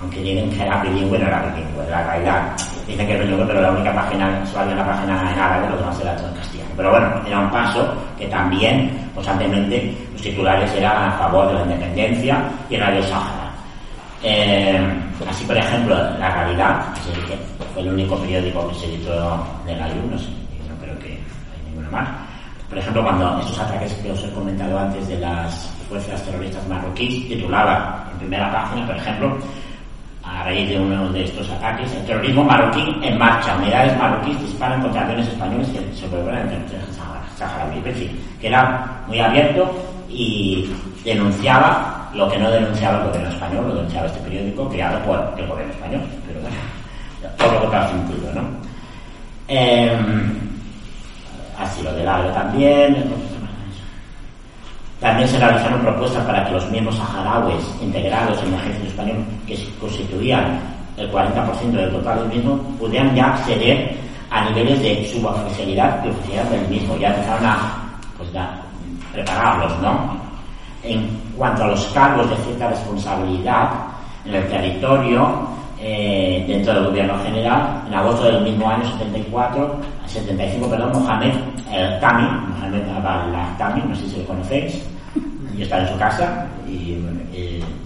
[0.00, 2.52] aunque dicen que era bilingüe, no era bilingüe, la realidad.
[2.86, 6.00] Dicen que es bilingüe, pero la única página, había una página en árabe, lo demás
[6.00, 6.70] era todo en castellano.
[6.76, 11.62] Pero bueno, era un paso que también, constantemente, los titulares eran a favor de la
[11.62, 13.50] independencia y Radio Sahara.
[14.22, 14.78] Eh,
[15.28, 16.84] así, por ejemplo, La Realidad,
[17.28, 20.45] que fue el único periódico que se editó de la no sé, no que
[21.96, 22.08] hay ninguno más.
[22.68, 27.28] Por ejemplo, cuando esos ataques que os he comentado antes de las fuerzas terroristas marroquíes
[27.28, 29.38] titulaba en primera página, por ejemplo,
[30.24, 33.56] a raíz de uno de estos ataques, el terrorismo marroquí en marcha.
[33.56, 36.64] Unidades marroquíes disparan contra aviones españoles que se vuelven en
[37.38, 37.78] saharaui.
[37.78, 39.70] Es decir, que era muy abierto
[40.08, 40.68] y
[41.04, 45.46] denunciaba lo que no denunciaba el gobierno español, lo denunciaba este periódico creado por el
[45.46, 46.00] gobierno español.
[46.26, 46.56] Pero bueno,
[47.38, 48.42] todo lo contrario sentido, ¿no?
[49.48, 49.96] Eh,
[52.06, 53.04] también,
[55.00, 59.16] también se realizaron propuestas para que los miembros saharauis integrados en el ejército español,
[59.46, 60.60] que constituían
[60.96, 63.96] el 40% del total del mismo, pudieran ya acceder
[64.30, 66.96] a niveles de suboficialidad y oficialidad del mismo.
[66.96, 67.58] Ya empezaron a
[68.16, 68.30] pues,
[69.12, 70.16] prepararlos, ¿no?
[70.82, 73.70] En cuanto a los cargos de cierta responsabilidad
[74.24, 80.70] en el territorio, eh, dentro del gobierno general, en agosto del mismo año 74, 75,
[80.70, 81.34] perdón, Mohamed
[81.72, 84.82] el Tami, Mohamed al Tami, no sé si lo conocéis,
[85.56, 86.96] y está en su casa, y,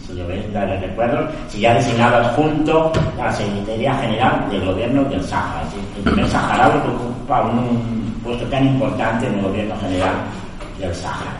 [0.07, 5.05] si lo veis, darle recuerdo, se ya designado adjunto a la Secretaría General del Gobierno
[5.05, 5.63] del Sáhara,
[5.97, 10.15] el primer saharaui que ocupa un, puesto tan importante en el Gobierno General
[10.79, 11.33] del Sáhara.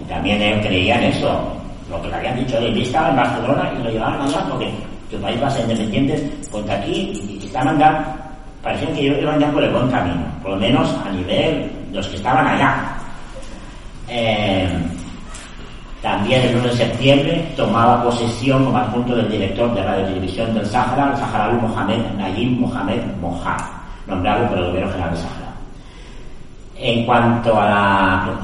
[0.00, 1.52] Y también él creía en eso,
[1.90, 4.72] lo que le habían dicho, él estaba en Barcelona y lo llevaban allá porque
[5.14, 8.16] tu país va a ser independiente, ponte aquí estaban ya,
[8.62, 12.08] parecían que iban ya por el buen camino, por lo menos a nivel de los
[12.08, 12.96] que estaban allá.
[14.08, 14.68] Eh,
[16.02, 20.66] también el 1 de septiembre tomaba posesión como adjunto del director de Radio Televisión del
[20.66, 23.60] Sáhara, el saharaui Mohamed Nayib Mohamed Mohad,
[24.06, 25.52] nombrado por el gobierno general del Sáhara.
[26.76, 28.36] En cuanto a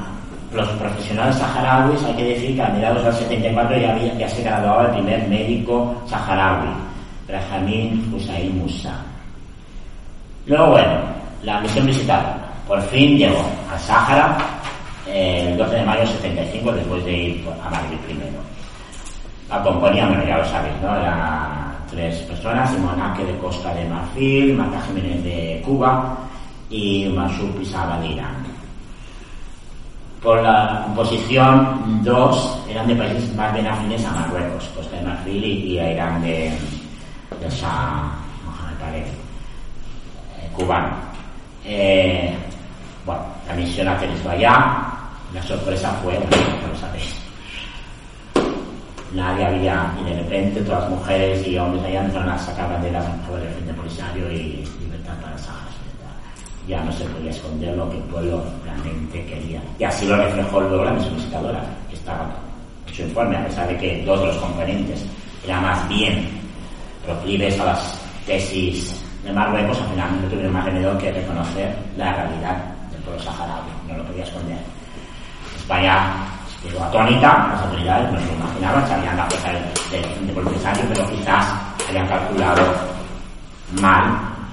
[0.53, 4.43] los profesionales saharauis, hay que decir que a mediados del 74 ya, había, ya se
[4.43, 6.69] graduaba el primer médico saharaui,
[7.27, 8.93] Benjamin Hussein Musa.
[10.45, 10.99] Luego, bueno,
[11.43, 12.37] la misión visitada.
[12.67, 14.37] Por fin llegó al Sáhara
[15.07, 18.39] el 12 de mayo del 75, después de ir a Madrid primero.
[19.49, 20.95] La compañía, bueno, ya lo sabéis, ¿no?
[20.95, 26.17] Eran tres personas, Simón de Costa de Marfil, Marta Jiménez de Cuba
[26.69, 28.50] y Masud Pisaba de Irán
[30.21, 35.43] por la composición, dos eran de países más bien afines a Marruecos, Costa de Marfil
[35.43, 36.51] y, a Irán de,
[37.39, 38.03] de Shah
[38.45, 40.95] Mohamed eh, cubano.
[41.65, 42.35] Eh,
[43.03, 44.93] bueno, la misión aterrizó allá,
[45.33, 47.15] la sorpresa fue, bueno, lo sabéis,
[49.13, 53.05] nadie había, y de repente todas las mujeres y hombres allá entraron a sacar banderas
[53.05, 54.63] a favor del Frente Polisario y
[56.71, 59.61] ya no se podía esconder lo que el pueblo realmente quería.
[59.77, 62.29] Y así lo reflejó luego la visitadora, que estaba
[62.87, 65.05] hecho informe, a pesar de que dos de los componentes
[65.43, 66.29] eran más bien
[67.05, 72.13] proclives a las tesis de Marruecos, al final no tuvieron más remedio que reconocer la
[72.13, 74.57] realidad del pueblo saharaui, no lo podía esconder.
[75.57, 76.13] España
[76.63, 81.09] quedó atónita, las autoridades no se lo imaginaban, sabían la fuerza del, del, del pero
[81.09, 81.53] quizás
[81.89, 82.63] habían calculado
[83.81, 84.03] mal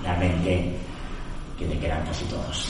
[0.03, 0.78] realmente
[1.59, 2.69] que te quedan casi todos.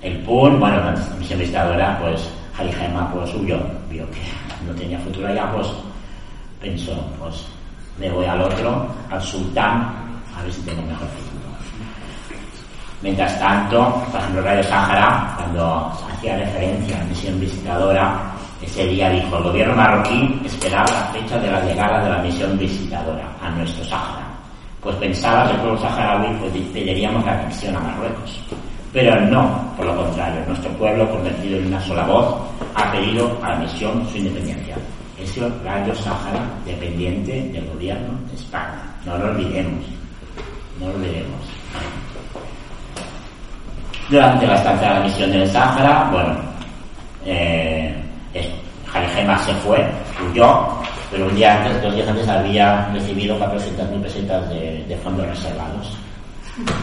[0.00, 4.22] El PUN, bueno, la misión visitadora, pues Jaime pues suyo, vio que
[4.66, 5.68] no tenía futuro allá, pues
[6.60, 7.46] pensó, pues
[7.98, 9.92] me voy al otro, al sultán,
[10.36, 11.48] a ver si tengo mejor futuro.
[13.02, 19.10] Mientras tanto, por ejemplo, Radio Sáhara, cuando hacía referencia a la misión visitadora, ese día
[19.10, 23.50] dijo, el gobierno marroquí esperaba la fecha de la llegada de la misión visitadora a
[23.50, 24.27] nuestro Sáhara
[24.82, 28.40] pues pensaba que el pueblo saharaui pues pediríamos la anexión a Marruecos.
[28.92, 32.36] Pero no, por lo contrario, nuestro pueblo, convertido en una sola voz,
[32.74, 34.76] ha pedido a la misión su independencia.
[35.20, 38.80] Es el Radio Sahara dependiente del gobierno de España.
[39.04, 39.84] No lo olvidemos.
[40.80, 41.40] No lo olvidemos.
[44.08, 46.34] Durante la estancia de la misión del Sáhara, bueno,
[47.26, 47.94] eh,
[49.44, 49.86] se fue,
[50.24, 50.66] huyó,
[51.10, 55.96] pero un día antes, dos días antes, había recibido 400.000 pesetas de, de, fondos reservados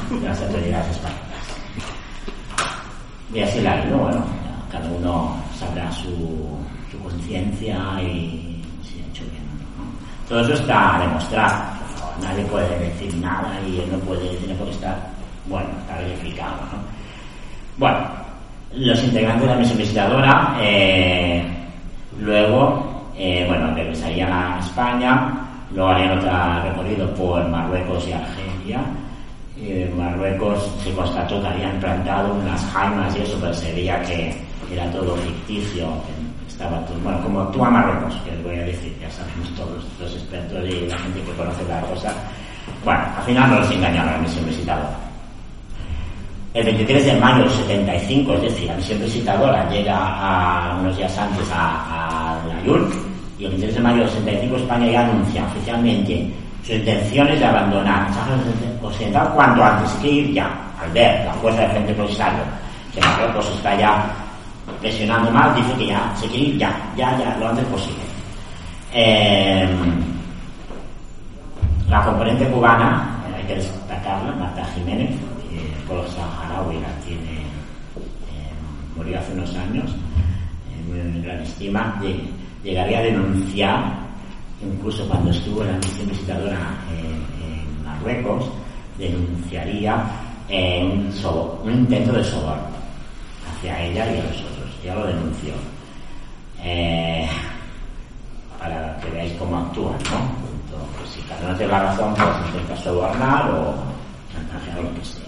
[0.10, 1.26] de las autoridades españolas.
[3.34, 4.24] Y así la ido, bueno,
[4.72, 6.56] cada uno sabrá su,
[7.04, 10.30] conciencia y si ha hecho bien o no.
[10.30, 11.64] Todo eso está demostrado.
[12.24, 14.98] Nadie puede decir nada y él no puede, tiene por estar,
[15.48, 16.80] bueno, está verificado, ¿no?
[17.78, 18.08] Bueno,
[18.74, 21.46] los integrantes de la misión visitadora, eh,
[22.18, 25.46] luego eh, bueno, regresarían a España,
[25.76, 26.32] Luego harían otro
[26.64, 28.80] recorrido por Marruecos y Argelia.
[29.58, 34.34] en Marruecos se constató que habían plantado unas jaimas y eso, pero se veía que
[34.72, 35.88] era todo ficticio.
[36.48, 40.14] Estaba todo, bueno, como actúa Marruecos, que les voy a decir, ya sabemos todos los
[40.14, 42.14] expertos y la gente que conoce la cosa.
[42.86, 44.96] Bueno, al final no les engañaron a la misión visitadora.
[46.54, 51.18] El 23 de mayo del 75, es decir, la misión visitadora llega a unos días
[51.18, 53.05] antes a, a la YUR
[53.38, 56.32] y el 23 de mayo del 65 España ya anuncia oficialmente
[56.66, 60.50] sus intenciones de abandonar el Occidental cuanto antes, que ir ya,
[60.82, 62.44] al ver la fuerza del Frente Polisario,
[62.94, 64.06] que Marruecos está ya
[64.80, 68.04] presionando más, dice que ya se quiere ir ya, ya, ya, lo antes posible.
[68.94, 69.68] Eh,
[71.90, 75.12] la componente cubana, hay que destacarla, Marta Jiménez,
[75.52, 78.54] el pueblo saharaui la tiene, eh,
[78.96, 79.92] murió hace unos años,
[80.94, 82.20] en gran estima, de,
[82.66, 83.84] llegaría a denunciar,
[84.60, 86.58] incluso cuando estuvo en la misión visitadora
[86.92, 88.50] en, Marruecos,
[88.98, 90.04] denunciaría
[90.50, 92.76] eh, un, intento de soborno
[93.48, 94.84] hacia ella y a los otros.
[94.84, 95.54] Ya lo denunció.
[96.64, 97.28] Eh,
[98.60, 100.46] para que veáis cómo actúan, ¿no?
[100.98, 103.76] Pues si cada uno tiene la razón, pues intenta sobornar o
[104.34, 105.22] chantajear o lo que sea.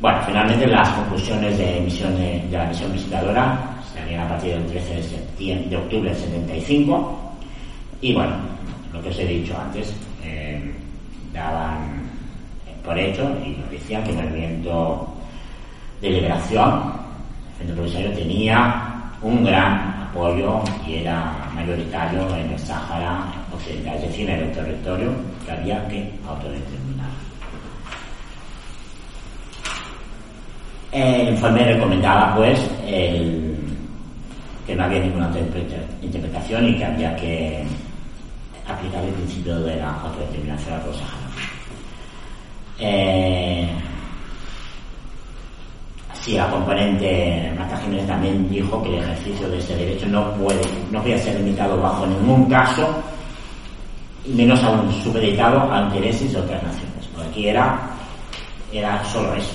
[0.00, 3.71] Bueno, finalmente las conclusiones de, misión de la misión visitadora
[4.18, 7.18] a partir del 13 de, septiembre, de octubre del 75.
[8.00, 8.34] Y bueno,
[8.92, 9.94] lo que os he dicho antes,
[10.24, 10.72] eh,
[11.32, 12.02] daban
[12.84, 15.08] por hecho y nos decían que el movimiento
[16.00, 16.92] de liberación,
[17.52, 24.02] el Centro Polisario, tenía un gran apoyo y era mayoritario en el Sáhara Occidental, es
[24.02, 25.12] decir, en el territorio
[25.46, 27.10] que había que autodeterminar.
[30.90, 33.56] El informe recomendaba pues el
[34.66, 35.30] que no había ninguna
[36.00, 37.64] interpretación y que había que
[38.66, 40.96] aplicar el principio de la autodeterminación a los
[42.78, 43.68] eh,
[46.14, 50.62] sí, la componente Marta Jiménez también dijo que el ejercicio de ese derecho no puede,
[50.90, 53.02] no puede ser limitado bajo ningún caso,
[54.26, 57.06] menos aún supeditado a intereses de otras naciones.
[57.14, 57.80] Porque aquí era,
[58.72, 59.54] era solo eso.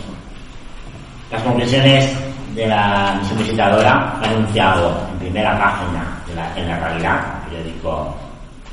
[1.31, 2.15] Las conclusiones
[2.57, 8.15] de la misión visitadora ha anunciado en primera página de la, en la realidad, periódico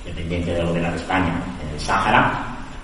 [0.06, 2.32] dependiente del gobierno de España, en el Sáhara,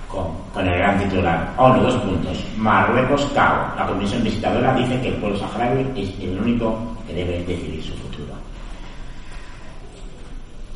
[0.08, 3.74] con, con, el gran titular, ONU, dos puntos, Marruecos, CAO.
[3.78, 7.94] La comisión visitadora dice que el pueblo saharaui es el único que debe decidir su
[7.94, 8.34] futuro.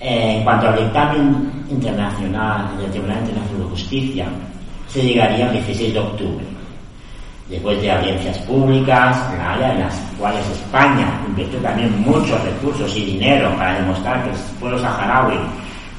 [0.01, 4.27] Eh, en cuanto al dictamen internacional del Tribunal Internacional de Justicia,
[4.89, 6.54] se llegaría el 16 de octubre
[7.49, 13.79] después de audiencias públicas, en las cuales España invirtió también muchos recursos y dinero para
[13.81, 15.39] demostrar que el pueblo saharaui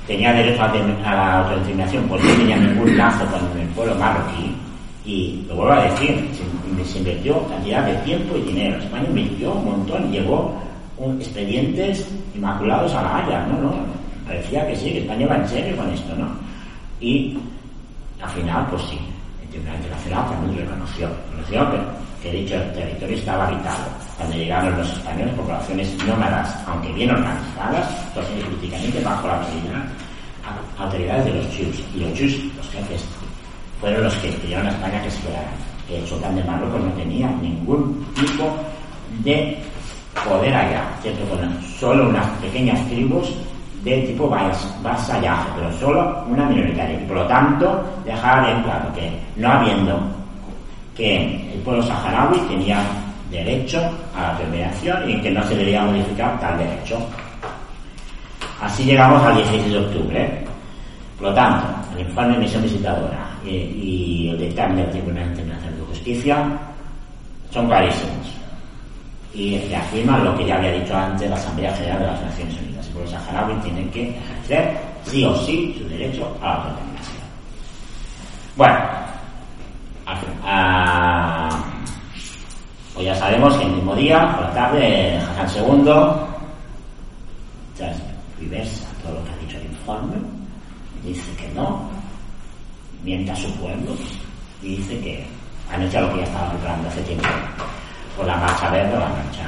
[0.07, 4.55] tenía derecho a, la autodeterminación porque no tenía ningún lazo con el pueblo marroquí.
[5.05, 8.77] Y lo vuelvo a decir, se, invirtió cantidad de tiempo y dinero.
[8.79, 10.55] España invirtió un montón, llevó
[10.97, 13.61] un, expedientes inmaculados a la Haya, ¿no?
[13.61, 13.75] ¿no?
[14.25, 16.27] Parecía que sí, que España va en serio con esto, ¿no?
[16.99, 17.37] Y
[18.21, 18.97] al final, pues sí,
[19.55, 23.85] Tribunal Internacional también reconoció, reconoció que, que, dicho territorio estaba habitado.
[24.17, 29.85] Cuando llegaron los españoles, poblaciones nómadas, aunque bien organizadas, todos políticamente bajo la autoridad,
[30.77, 31.83] autoridades de los Chus.
[31.95, 33.05] Y los Chus, los jefes,
[33.79, 35.43] fueron los que pidieron a España que se fuera.
[35.89, 38.57] El sultán de Marruecos no tenía ningún tipo
[39.23, 39.57] de
[40.27, 41.23] poder allá, ¿cierto?
[41.79, 43.31] Solo unas pequeñas tribus
[43.85, 46.99] de tipo vasallaje, pero solo una minoritaria.
[46.99, 49.99] Y por lo tanto, dejar en claro que no habiendo
[50.95, 52.81] que el pueblo saharaui tenía
[53.29, 53.79] derecho
[54.17, 56.97] a la terminación y que no se debía modificar tal derecho.
[58.59, 60.45] Así llegamos al 16 de octubre.
[61.19, 65.77] Por lo tanto, el informe de misión visitadora y, y el dictamen del Tribunal Internacional
[65.77, 66.43] de Justicia
[67.51, 68.35] son clarísimos
[69.35, 72.87] y reafirman lo que ya había dicho antes la Asamblea General de las Naciones Unidas.
[72.87, 77.25] El pueblo saharaui tiene que ejercer sí o sí su derecho a la autodeterminación.
[78.55, 78.75] Bueno,
[80.45, 81.49] a,
[82.93, 85.91] pues ya sabemos que el mismo día, por la tarde, Hassan II,
[87.75, 87.97] tras
[88.39, 90.15] diversa todo lo que ha dicho el informe,
[91.03, 91.89] dice que no,
[93.03, 93.91] miente a su pueblo
[94.63, 95.25] y dice que
[95.69, 97.27] han hecho lo que ya estaba preparando hace tiempo
[98.17, 99.47] o la marcha verde o la marcha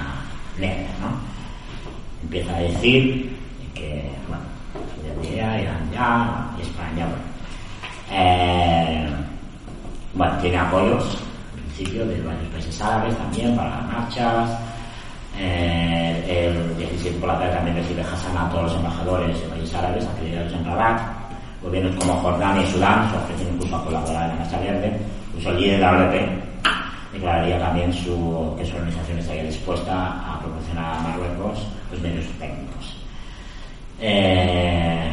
[0.58, 1.10] negra, ¿no?
[2.24, 3.38] Empieza a decir
[3.74, 4.44] que, bueno,
[5.22, 7.28] Libia, Irán ya, España, bueno.
[8.12, 9.08] Eh,
[10.14, 11.18] bueno, tiene apoyos,
[11.56, 14.60] en principio, de varios países árabes también para las marchas.
[15.38, 19.76] Eh, el 17 por la tarde también recibe Hassan a todos los embajadores de países
[19.76, 21.18] árabes, aquellos en Rabat,
[21.62, 25.00] Gobiernos como Jordania y Sudán se ofrecen incluso a colaborar en la Masa Verde.
[25.30, 25.92] Incluso el líder de la
[27.18, 27.98] declararía también que
[28.66, 32.98] su organización estaría dispuesta a proporcionar a Marruecos los medios técnicos.
[34.00, 35.12] Eh,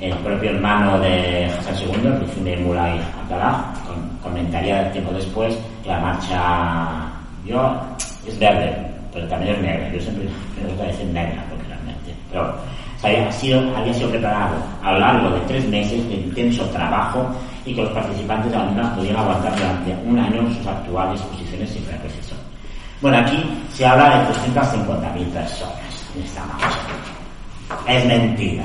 [0.00, 3.74] el propio hermano de Hassan II, el príncipe Mulay Abdallah,
[4.22, 7.12] comentaría tiempo después que la marcha
[7.44, 7.78] yo
[8.26, 8.74] es verde,
[9.12, 9.92] pero también es negra.
[9.92, 10.24] Yo siempre
[10.60, 12.14] me gusta decir negra, porque realmente.
[12.30, 12.54] Pero
[13.04, 17.26] había sido, había sido preparado a lo largo de tres meses de intenso trabajo
[17.64, 21.70] y que los participantes de la misma podían aguantar durante un año sus actuales posiciones
[21.70, 22.38] sin precisión.
[23.00, 23.42] Bueno, aquí
[23.72, 26.68] se habla de 350.000 personas en esta marcha.
[27.88, 28.64] Es mentira,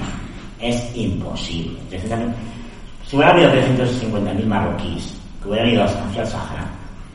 [0.60, 1.80] es imposible.
[3.06, 6.66] Si hubieran habido 350.000 marroquíes que hubieran ido hacia el Sahara,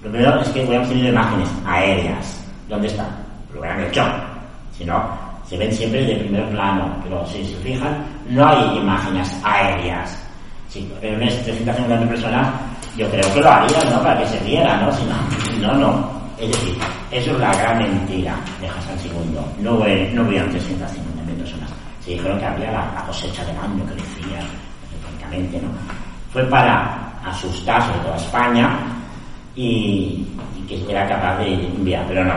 [0.02, 2.44] lo primero es que hubiéramos tenido imágenes aéreas.
[2.68, 3.08] ¿Dónde están?
[3.52, 4.04] Lo hubieran hecho.
[4.76, 5.23] Si no,
[5.54, 10.18] se ven siempre de primer plano, pero si se fijan, no hay imágenes aéreas.
[10.68, 12.48] Si reúnes 350 personas,
[12.96, 14.02] yo creo que lo harían, ¿no?
[14.02, 14.90] Para que se viera, ¿no?
[14.90, 16.10] Si no, no, no.
[16.40, 16.74] Es decir,
[17.12, 19.38] eso es la gran mentira de Hassan II.
[19.62, 21.70] No, no hubieron 350 personas.
[22.00, 24.40] Se dijeron que había la, cosecha del año que decía,
[25.02, 25.68] prácticamente, ¿no?
[26.32, 28.76] Fue para asustar sobre toda España
[29.54, 30.26] y,
[30.68, 32.34] que era capaz de enviar, pero no,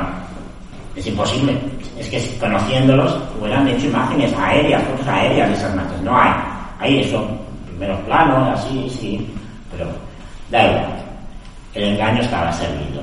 [0.97, 1.57] es imposible.
[1.97, 6.01] Es que conociéndolos hubieran hecho imágenes aéreas, fotos aéreas de esas marchas.
[6.01, 6.31] No hay.
[6.79, 7.27] Hay eso,
[7.67, 9.33] primeros planos, así, sí,
[9.71, 9.87] pero
[10.51, 10.85] da igual.
[11.73, 13.01] El engaño estaba servido.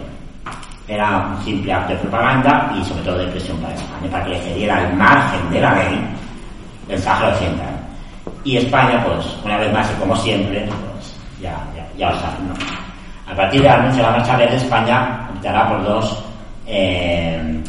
[0.87, 4.31] Era un simple acto de propaganda y sobre todo de presión para España, para que
[4.31, 6.01] le cediera el margen de la ley
[6.89, 7.75] del Sáhara Occidental.
[8.45, 12.49] Y España, pues, una vez más y como siempre, pues ya, ya, ya lo saben,
[12.49, 12.55] ¿no?
[13.27, 16.25] A partir de anuncio de la marcha verde, España optará por dos,
[16.67, 17.63] eh,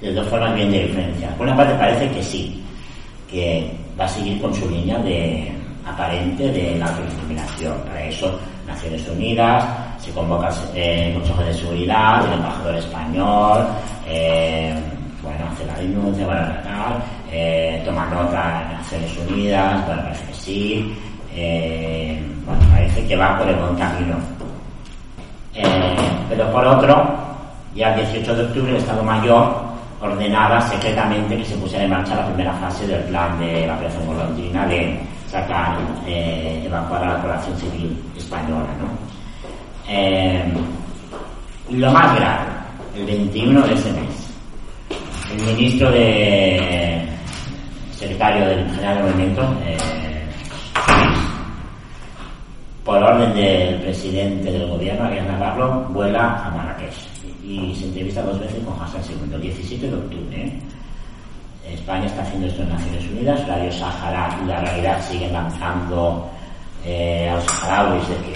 [0.00, 1.36] de dos formas bien diferenciadas.
[1.36, 2.62] Por una parte parece que sí,
[3.30, 5.52] que va a seguir con su línea de
[5.86, 7.78] aparente de la autodeterminación.
[7.86, 9.64] Para eso, Naciones Unidas,
[9.98, 13.66] se convoca eh, el Consejo de Seguridad, el embajador español,
[14.06, 14.74] eh,
[15.22, 20.34] bueno, hace la denuncia, bueno, tal, eh, toma nota de Naciones Unidas, bueno, parece que
[20.34, 20.94] sí,
[21.34, 24.16] eh, bueno, parece que va por el buen camino.
[25.54, 25.96] Eh,
[26.28, 27.04] pero por otro,
[27.74, 29.69] ya el 18 de octubre el Estado Mayor
[30.00, 34.06] ordenaba secretamente que se pusiera en marcha la primera fase del plan de la operación
[34.06, 34.98] golondrina de
[35.28, 35.76] sacar,
[36.06, 38.66] eh, evacuar a la población civil española.
[39.88, 40.52] Eh,
[41.70, 42.46] lo más grave,
[42.96, 44.32] el 21 de ese mes,
[45.32, 47.06] el ministro de
[47.92, 49.76] secretario del General de Movimiento, eh,
[52.84, 56.79] por orden del presidente del gobierno, Arias Navarro, vuela a Marrakech
[57.50, 60.44] y se entrevista dos veces con Hassan II, el 17 de octubre.
[60.44, 60.60] ¿eh?
[61.74, 66.30] España está haciendo esto en Naciones Unidas, Radio Sahara la realidad siguen lanzando
[66.84, 68.34] eh, a los saharauis de que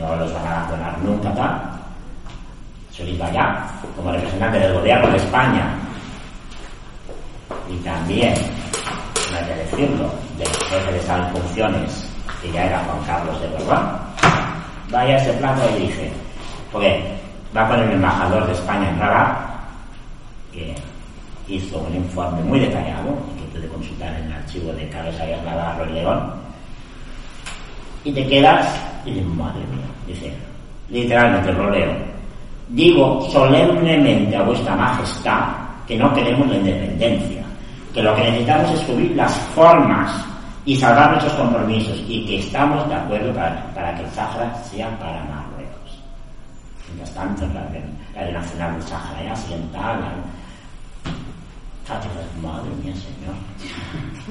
[0.00, 1.60] no los van a abandonar nunca, tal.
[2.90, 5.78] Solís Bayá, como representante del gobierno de España,
[7.70, 8.34] y también,
[9.30, 12.10] no hay que decirlo, del jefe de en funciones
[12.42, 13.88] que ya era Juan Carlos de Borbón,
[14.90, 16.10] vaya ese plano y dice,
[16.72, 17.18] porque
[17.56, 19.38] va con el embajador de España en Rabat,
[20.52, 20.74] que
[21.48, 25.88] hizo un informe muy detallado, que puede consultar en el archivo de Carlos Ayas Navarro
[25.90, 26.32] y León,
[28.04, 30.32] y te quedas y dices, madre mía, dice,
[30.88, 31.92] literalmente lo leo,
[32.68, 37.42] digo solemnemente a vuestra majestad que no queremos la independencia,
[37.94, 40.24] que lo que necesitamos es subir las formas
[40.64, 45.24] y salvar nuestros compromisos y que estamos de acuerdo para, que el Sahara sea para
[45.24, 45.47] Marruecos.
[46.98, 50.00] Mientras tanto, la, la nacional del Sahara ya occidental,
[52.42, 53.36] madre mía, señor.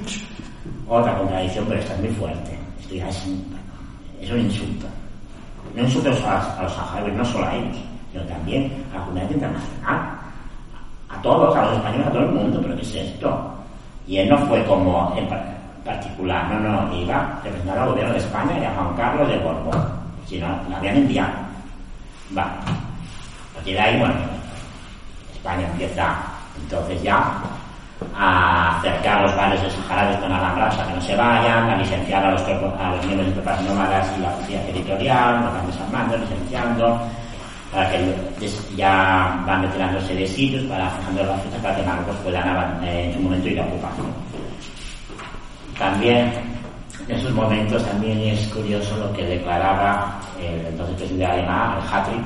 [0.89, 2.59] Otra contradicción, pero esta es muy fuerte.
[2.81, 3.57] Esto ya es un,
[4.19, 4.85] es un insulto.
[5.75, 7.77] No insultos a, a los saharauis, no solo a ellos,
[8.11, 10.19] sino también a la comunidad internacional.
[11.07, 13.53] A todos, a los españoles, a todo el mundo, pero ¿qué es esto?
[14.07, 15.15] Y él no fue como
[15.85, 19.87] particular, no, no, iba representando al gobierno de España y a Juan Carlos de Borbón,
[20.25, 21.46] sino la habían enviado.
[22.35, 22.59] Va.
[23.59, 24.15] A de ahí, bueno,
[25.33, 26.15] España empieza
[26.61, 27.41] entonces ya
[28.15, 32.25] a acercar los barrios de Sahara con alambrados para que no se vayan, a licenciar
[32.25, 36.17] a los, a los miembros de tropas nómadas y la policía territorial, los van desarmando,
[36.17, 37.01] licenciando,
[37.71, 38.13] para que
[38.75, 43.13] ya van retirándose de sitios, para fijando las fechas para que Marruecos puedan eh, en
[43.13, 43.91] su momento ir a ocupar.
[45.77, 46.33] También,
[47.07, 52.17] en esos momentos también es curioso lo que declaraba el entonces presidente alemán, el Hatri,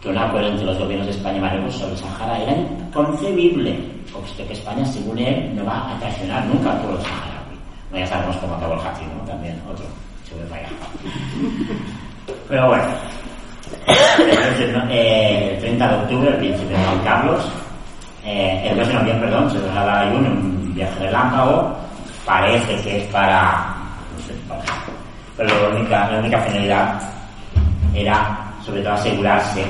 [0.00, 3.78] que un acuerdo entre los gobiernos de España y Marruecos sobre Sahara era inconcebible,
[4.12, 8.00] puesto que España, según él, no va a traicionar nunca al pueblo saharaui.
[8.00, 9.24] ya sabemos cómo acabó el Hachi, ¿no?
[9.24, 9.84] También otro,
[10.50, 10.68] para allá.
[12.48, 12.84] Pero bueno,
[14.90, 17.44] el 30 de octubre, el príncipe Juan Carlos,
[18.24, 21.76] eh, el 2 de noviembre, perdón, se traslada a Ayun en un viaje relámpago,
[22.24, 23.71] parece que es no para,
[25.36, 27.00] pero la única, la única finalidad
[27.94, 29.64] era sobre todo asegurarse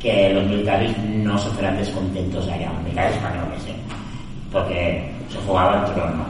[0.00, 3.76] que los militares no se fueran descontentos allá, los militares españoles, ¿eh?
[4.50, 6.24] porque se jugaba el trono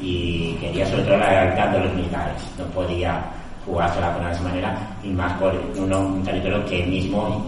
[0.00, 3.24] y quería sobre todo la lealtad de los militares, no podía
[3.64, 7.46] jugársela con esa manera y más por un territorio que él mismo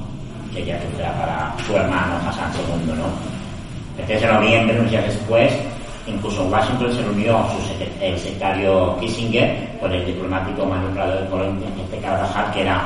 [0.55, 3.05] quería que fuera para su hermano Hassan II, ¿no?
[3.99, 5.53] El 3 de noviembre, unos días después,
[6.07, 11.99] incluso Washington se reunió su el secretario Kissinger con el diplomático manipulado de Colombia, este
[11.99, 12.85] Carvajal, que era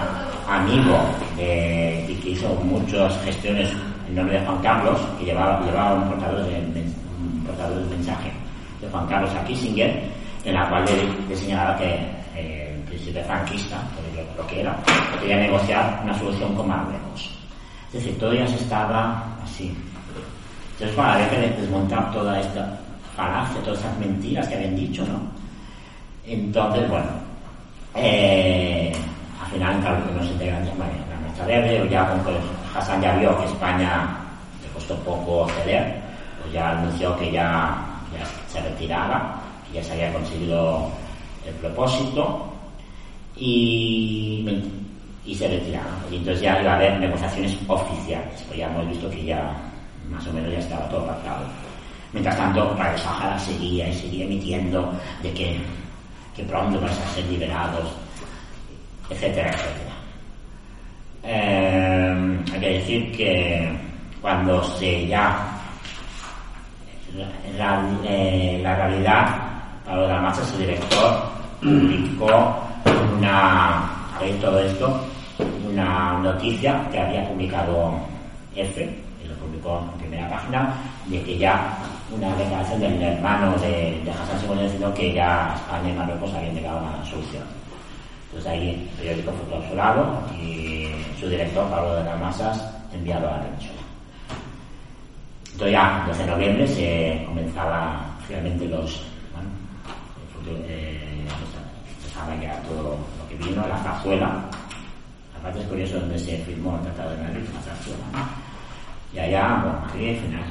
[0.48, 0.98] amigo
[1.36, 3.70] de, y que hizo muchas gestiones
[4.08, 8.30] en nombre de Juan Carlos, que llevaba, llevaba un portador de, un portador de mensaje
[8.80, 10.02] de Juan Carlos a Kissinger,
[10.44, 10.84] en la cual
[11.28, 11.94] le, señalaba que
[12.34, 13.76] eh, el príncipe franquista,
[14.16, 14.76] lo, lo que era,
[15.20, 17.30] quería negociar una solución con Marruecos.
[17.88, 19.76] Es decir, todo ya se estaba así.
[20.72, 22.78] Entonces, bueno, que desmontar toda esta
[23.20, 25.20] falacia, todas estas mentiras que habían dicho, ¿no?
[26.24, 27.10] Entonces, bueno,
[27.94, 28.92] eh,
[29.42, 32.38] al final, claro, que los integrantes, bueno, la mesa verde, ya con que
[32.74, 34.08] Hassan ya vio que España
[34.62, 36.00] le costó poco ceder,
[36.40, 37.76] pues ya anunció que ya,
[38.16, 40.90] ya se retiraba, que ya se había conseguido
[41.46, 42.52] el propósito
[43.36, 44.46] y
[45.24, 45.94] y se retiraron.
[46.10, 49.52] Y entonces ya iba a haber negociaciones oficiales, pues ya hemos visto que ya
[50.10, 51.44] más o menos ya estaba todo pactado.
[52.12, 54.92] Mientras tanto, Radio Sahara seguía y seguía emitiendo
[55.22, 55.60] de que,
[56.34, 57.88] que pronto vais a ser liberados,
[59.08, 59.94] etcétera, etcétera.
[61.22, 63.72] Eh, hay que decir que
[64.20, 65.60] cuando se ya
[67.56, 69.36] la, eh, la realidad,
[69.84, 71.22] Pablo Macha, su director,
[71.60, 72.60] publicó
[73.18, 73.90] una,
[74.40, 75.04] todo esto,
[75.68, 77.98] una noticia que había publicado
[78.54, 80.74] F, y lo publicó en primera página,
[81.06, 81.76] de que ya
[82.12, 86.54] una declaración del hermano de, de Hassan II diciendo que ya España y Marruecos habían
[86.54, 87.44] llegado a una solución.
[88.26, 90.88] Entonces ahí el periódico fue clausurado y
[91.18, 93.46] su director, Pablo de las Masas, enviado a la.
[95.52, 99.02] Entonces ya, el 12 de noviembre, se comenzaba finalmente los,
[99.32, 99.50] bueno,
[100.22, 101.26] el futuro, eh,
[102.40, 104.44] ya todo lo que vino, la cazuela,
[105.40, 108.28] Aparte es curioso donde se firmó el Tratado de Madrid, la zarzuela.
[109.14, 110.44] Y allá, bueno, aquí final,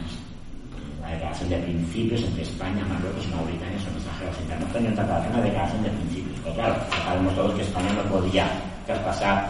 [1.09, 4.69] la declaración de principios entre España, Marruecos y Mauritania son mensajeros internos.
[4.69, 6.39] No tratado, fue una declaración de principios.
[6.43, 8.47] Pero claro, sabemos todos que España no podía
[8.85, 9.49] traspasar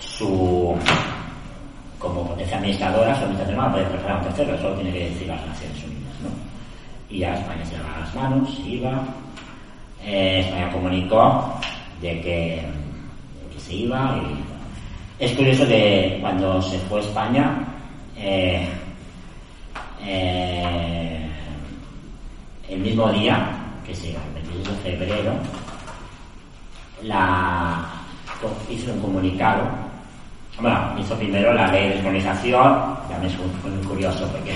[0.00, 0.74] su
[1.98, 5.10] como potencia administradora, su administración no la puede preparar un tercero, eso lo tiene que
[5.10, 6.34] decir las Naciones Unidas.
[7.10, 9.04] Y ya España se lava las manos, iba,
[10.02, 11.60] eh, España comunicó
[12.00, 12.66] de que
[13.58, 14.18] se iba.
[14.18, 15.24] Y...
[15.24, 17.58] Es curioso que cuando se fue a España,
[18.16, 18.66] eh,
[20.04, 21.28] eh,
[22.68, 23.48] el mismo día,
[23.86, 25.32] que se el 26 de febrero,
[27.02, 27.84] la,
[28.70, 29.62] hizo un comunicado.
[30.60, 33.32] Bueno, hizo primero la ley de descolonización, también
[33.62, 34.52] fue muy curioso porque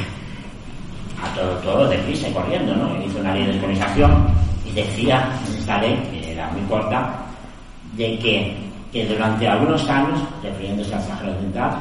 [1.23, 3.03] a todo, todo deprisa y corriendo, ¿no?
[3.03, 4.27] Hizo una ley de descolonización
[4.65, 7.11] y decía en esta ley, que era muy corta,
[7.97, 11.73] de que que durante algunos años, refiriéndose al Sáhara Occidental,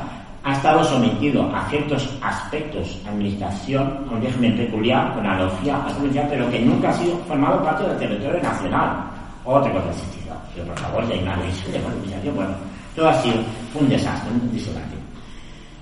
[0.45, 6.59] ha estado sometido a ciertos aspectos administración, un régimen peculiar, con analogía provincial, pero que
[6.59, 9.09] nunca ha sido formado parte del territorio nacional.
[9.43, 10.35] Otra cosa existido.
[10.53, 12.35] Pero por favor, ya hay una ley de colonización.
[12.35, 12.51] Bueno,
[12.95, 13.37] todo ha sido
[13.73, 14.95] un desastre, un disonante.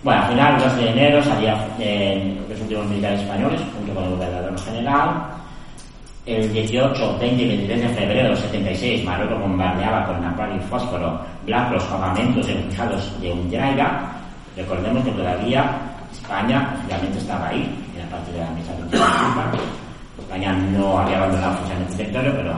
[0.01, 4.03] Bueno, al final, el 2 de enero salía eh, los últimos militares españoles, junto con
[4.05, 5.25] el gobernador general,
[6.25, 11.19] el 18, 20 y 23 de febrero del 76, Marruecos bombardeaba con napalm y fósforo
[11.45, 14.22] blancos campamentos refugiados de Undraiga.
[14.55, 15.79] Recordemos que todavía
[16.11, 17.63] España oficialmente estaba ahí,
[17.95, 22.53] en la parte de la de España no había abandonado oficialmente el territorio, pero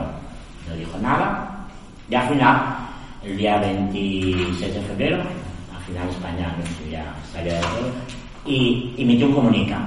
[0.68, 1.66] no dijo nada.
[2.10, 2.76] Y al final,
[3.24, 6.54] el día 26 de febrero, al final España
[6.90, 7.92] ya salía de todo,
[8.44, 9.86] y emitió un comunicado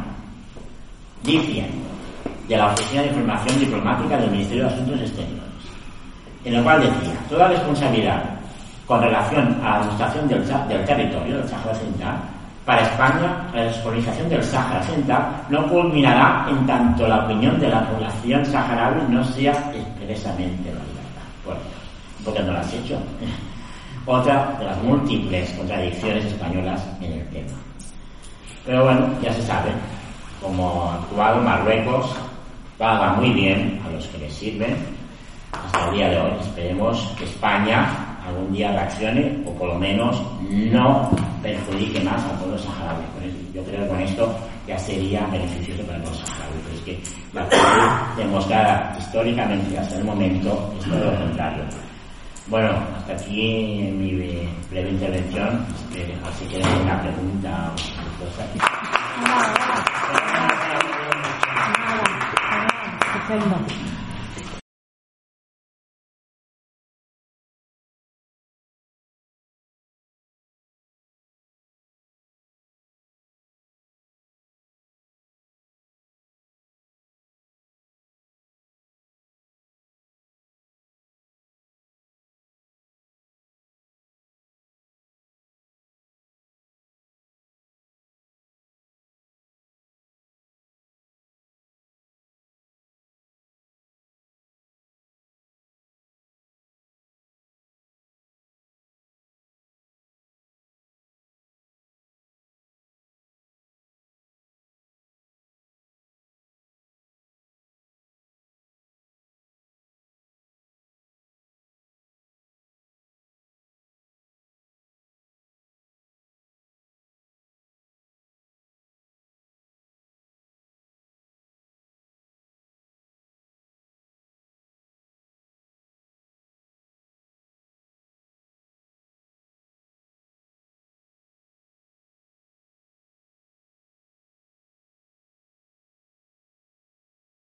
[1.24, 1.78] diciendo
[2.48, 5.44] de la Oficina de Información Diplomática del Ministerio de Asuntos Exteriores,
[6.44, 8.39] en el cual decía, toda responsabilidad
[8.90, 12.18] con relación a la administración del, del territorio del Sáhara Occidental,
[12.66, 17.88] para España, la descolonización del Sáhara Occidental no culminará en tanto la opinión de la
[17.88, 21.22] población saharaui no sea expresamente validada.
[21.46, 21.60] Bueno,
[22.26, 22.98] porque no lo has hecho.
[24.08, 27.58] Otra de las múltiples contradicciones españolas en el tema.
[28.66, 29.70] Pero bueno, ya se sabe
[30.42, 32.16] cómo ha actuado Marruecos
[32.80, 34.76] paga muy bien a los que les sirven
[35.52, 36.32] hasta el día de hoy.
[36.42, 41.12] Esperemos que España algún día reaccione o por lo menos no
[41.42, 43.04] perjudique más al pueblo saharaui.
[43.54, 44.36] Yo creo que con esto
[44.68, 46.60] ya sería beneficioso para el pueblo saharaui.
[46.64, 47.00] Pero es que
[47.34, 51.64] la actitud demostrada históricamente hasta el momento es todo lo contrario.
[52.48, 54.12] Bueno, hasta aquí mi
[54.72, 55.66] breve intervención.
[55.92, 58.46] Este, así que una pregunta o cosa.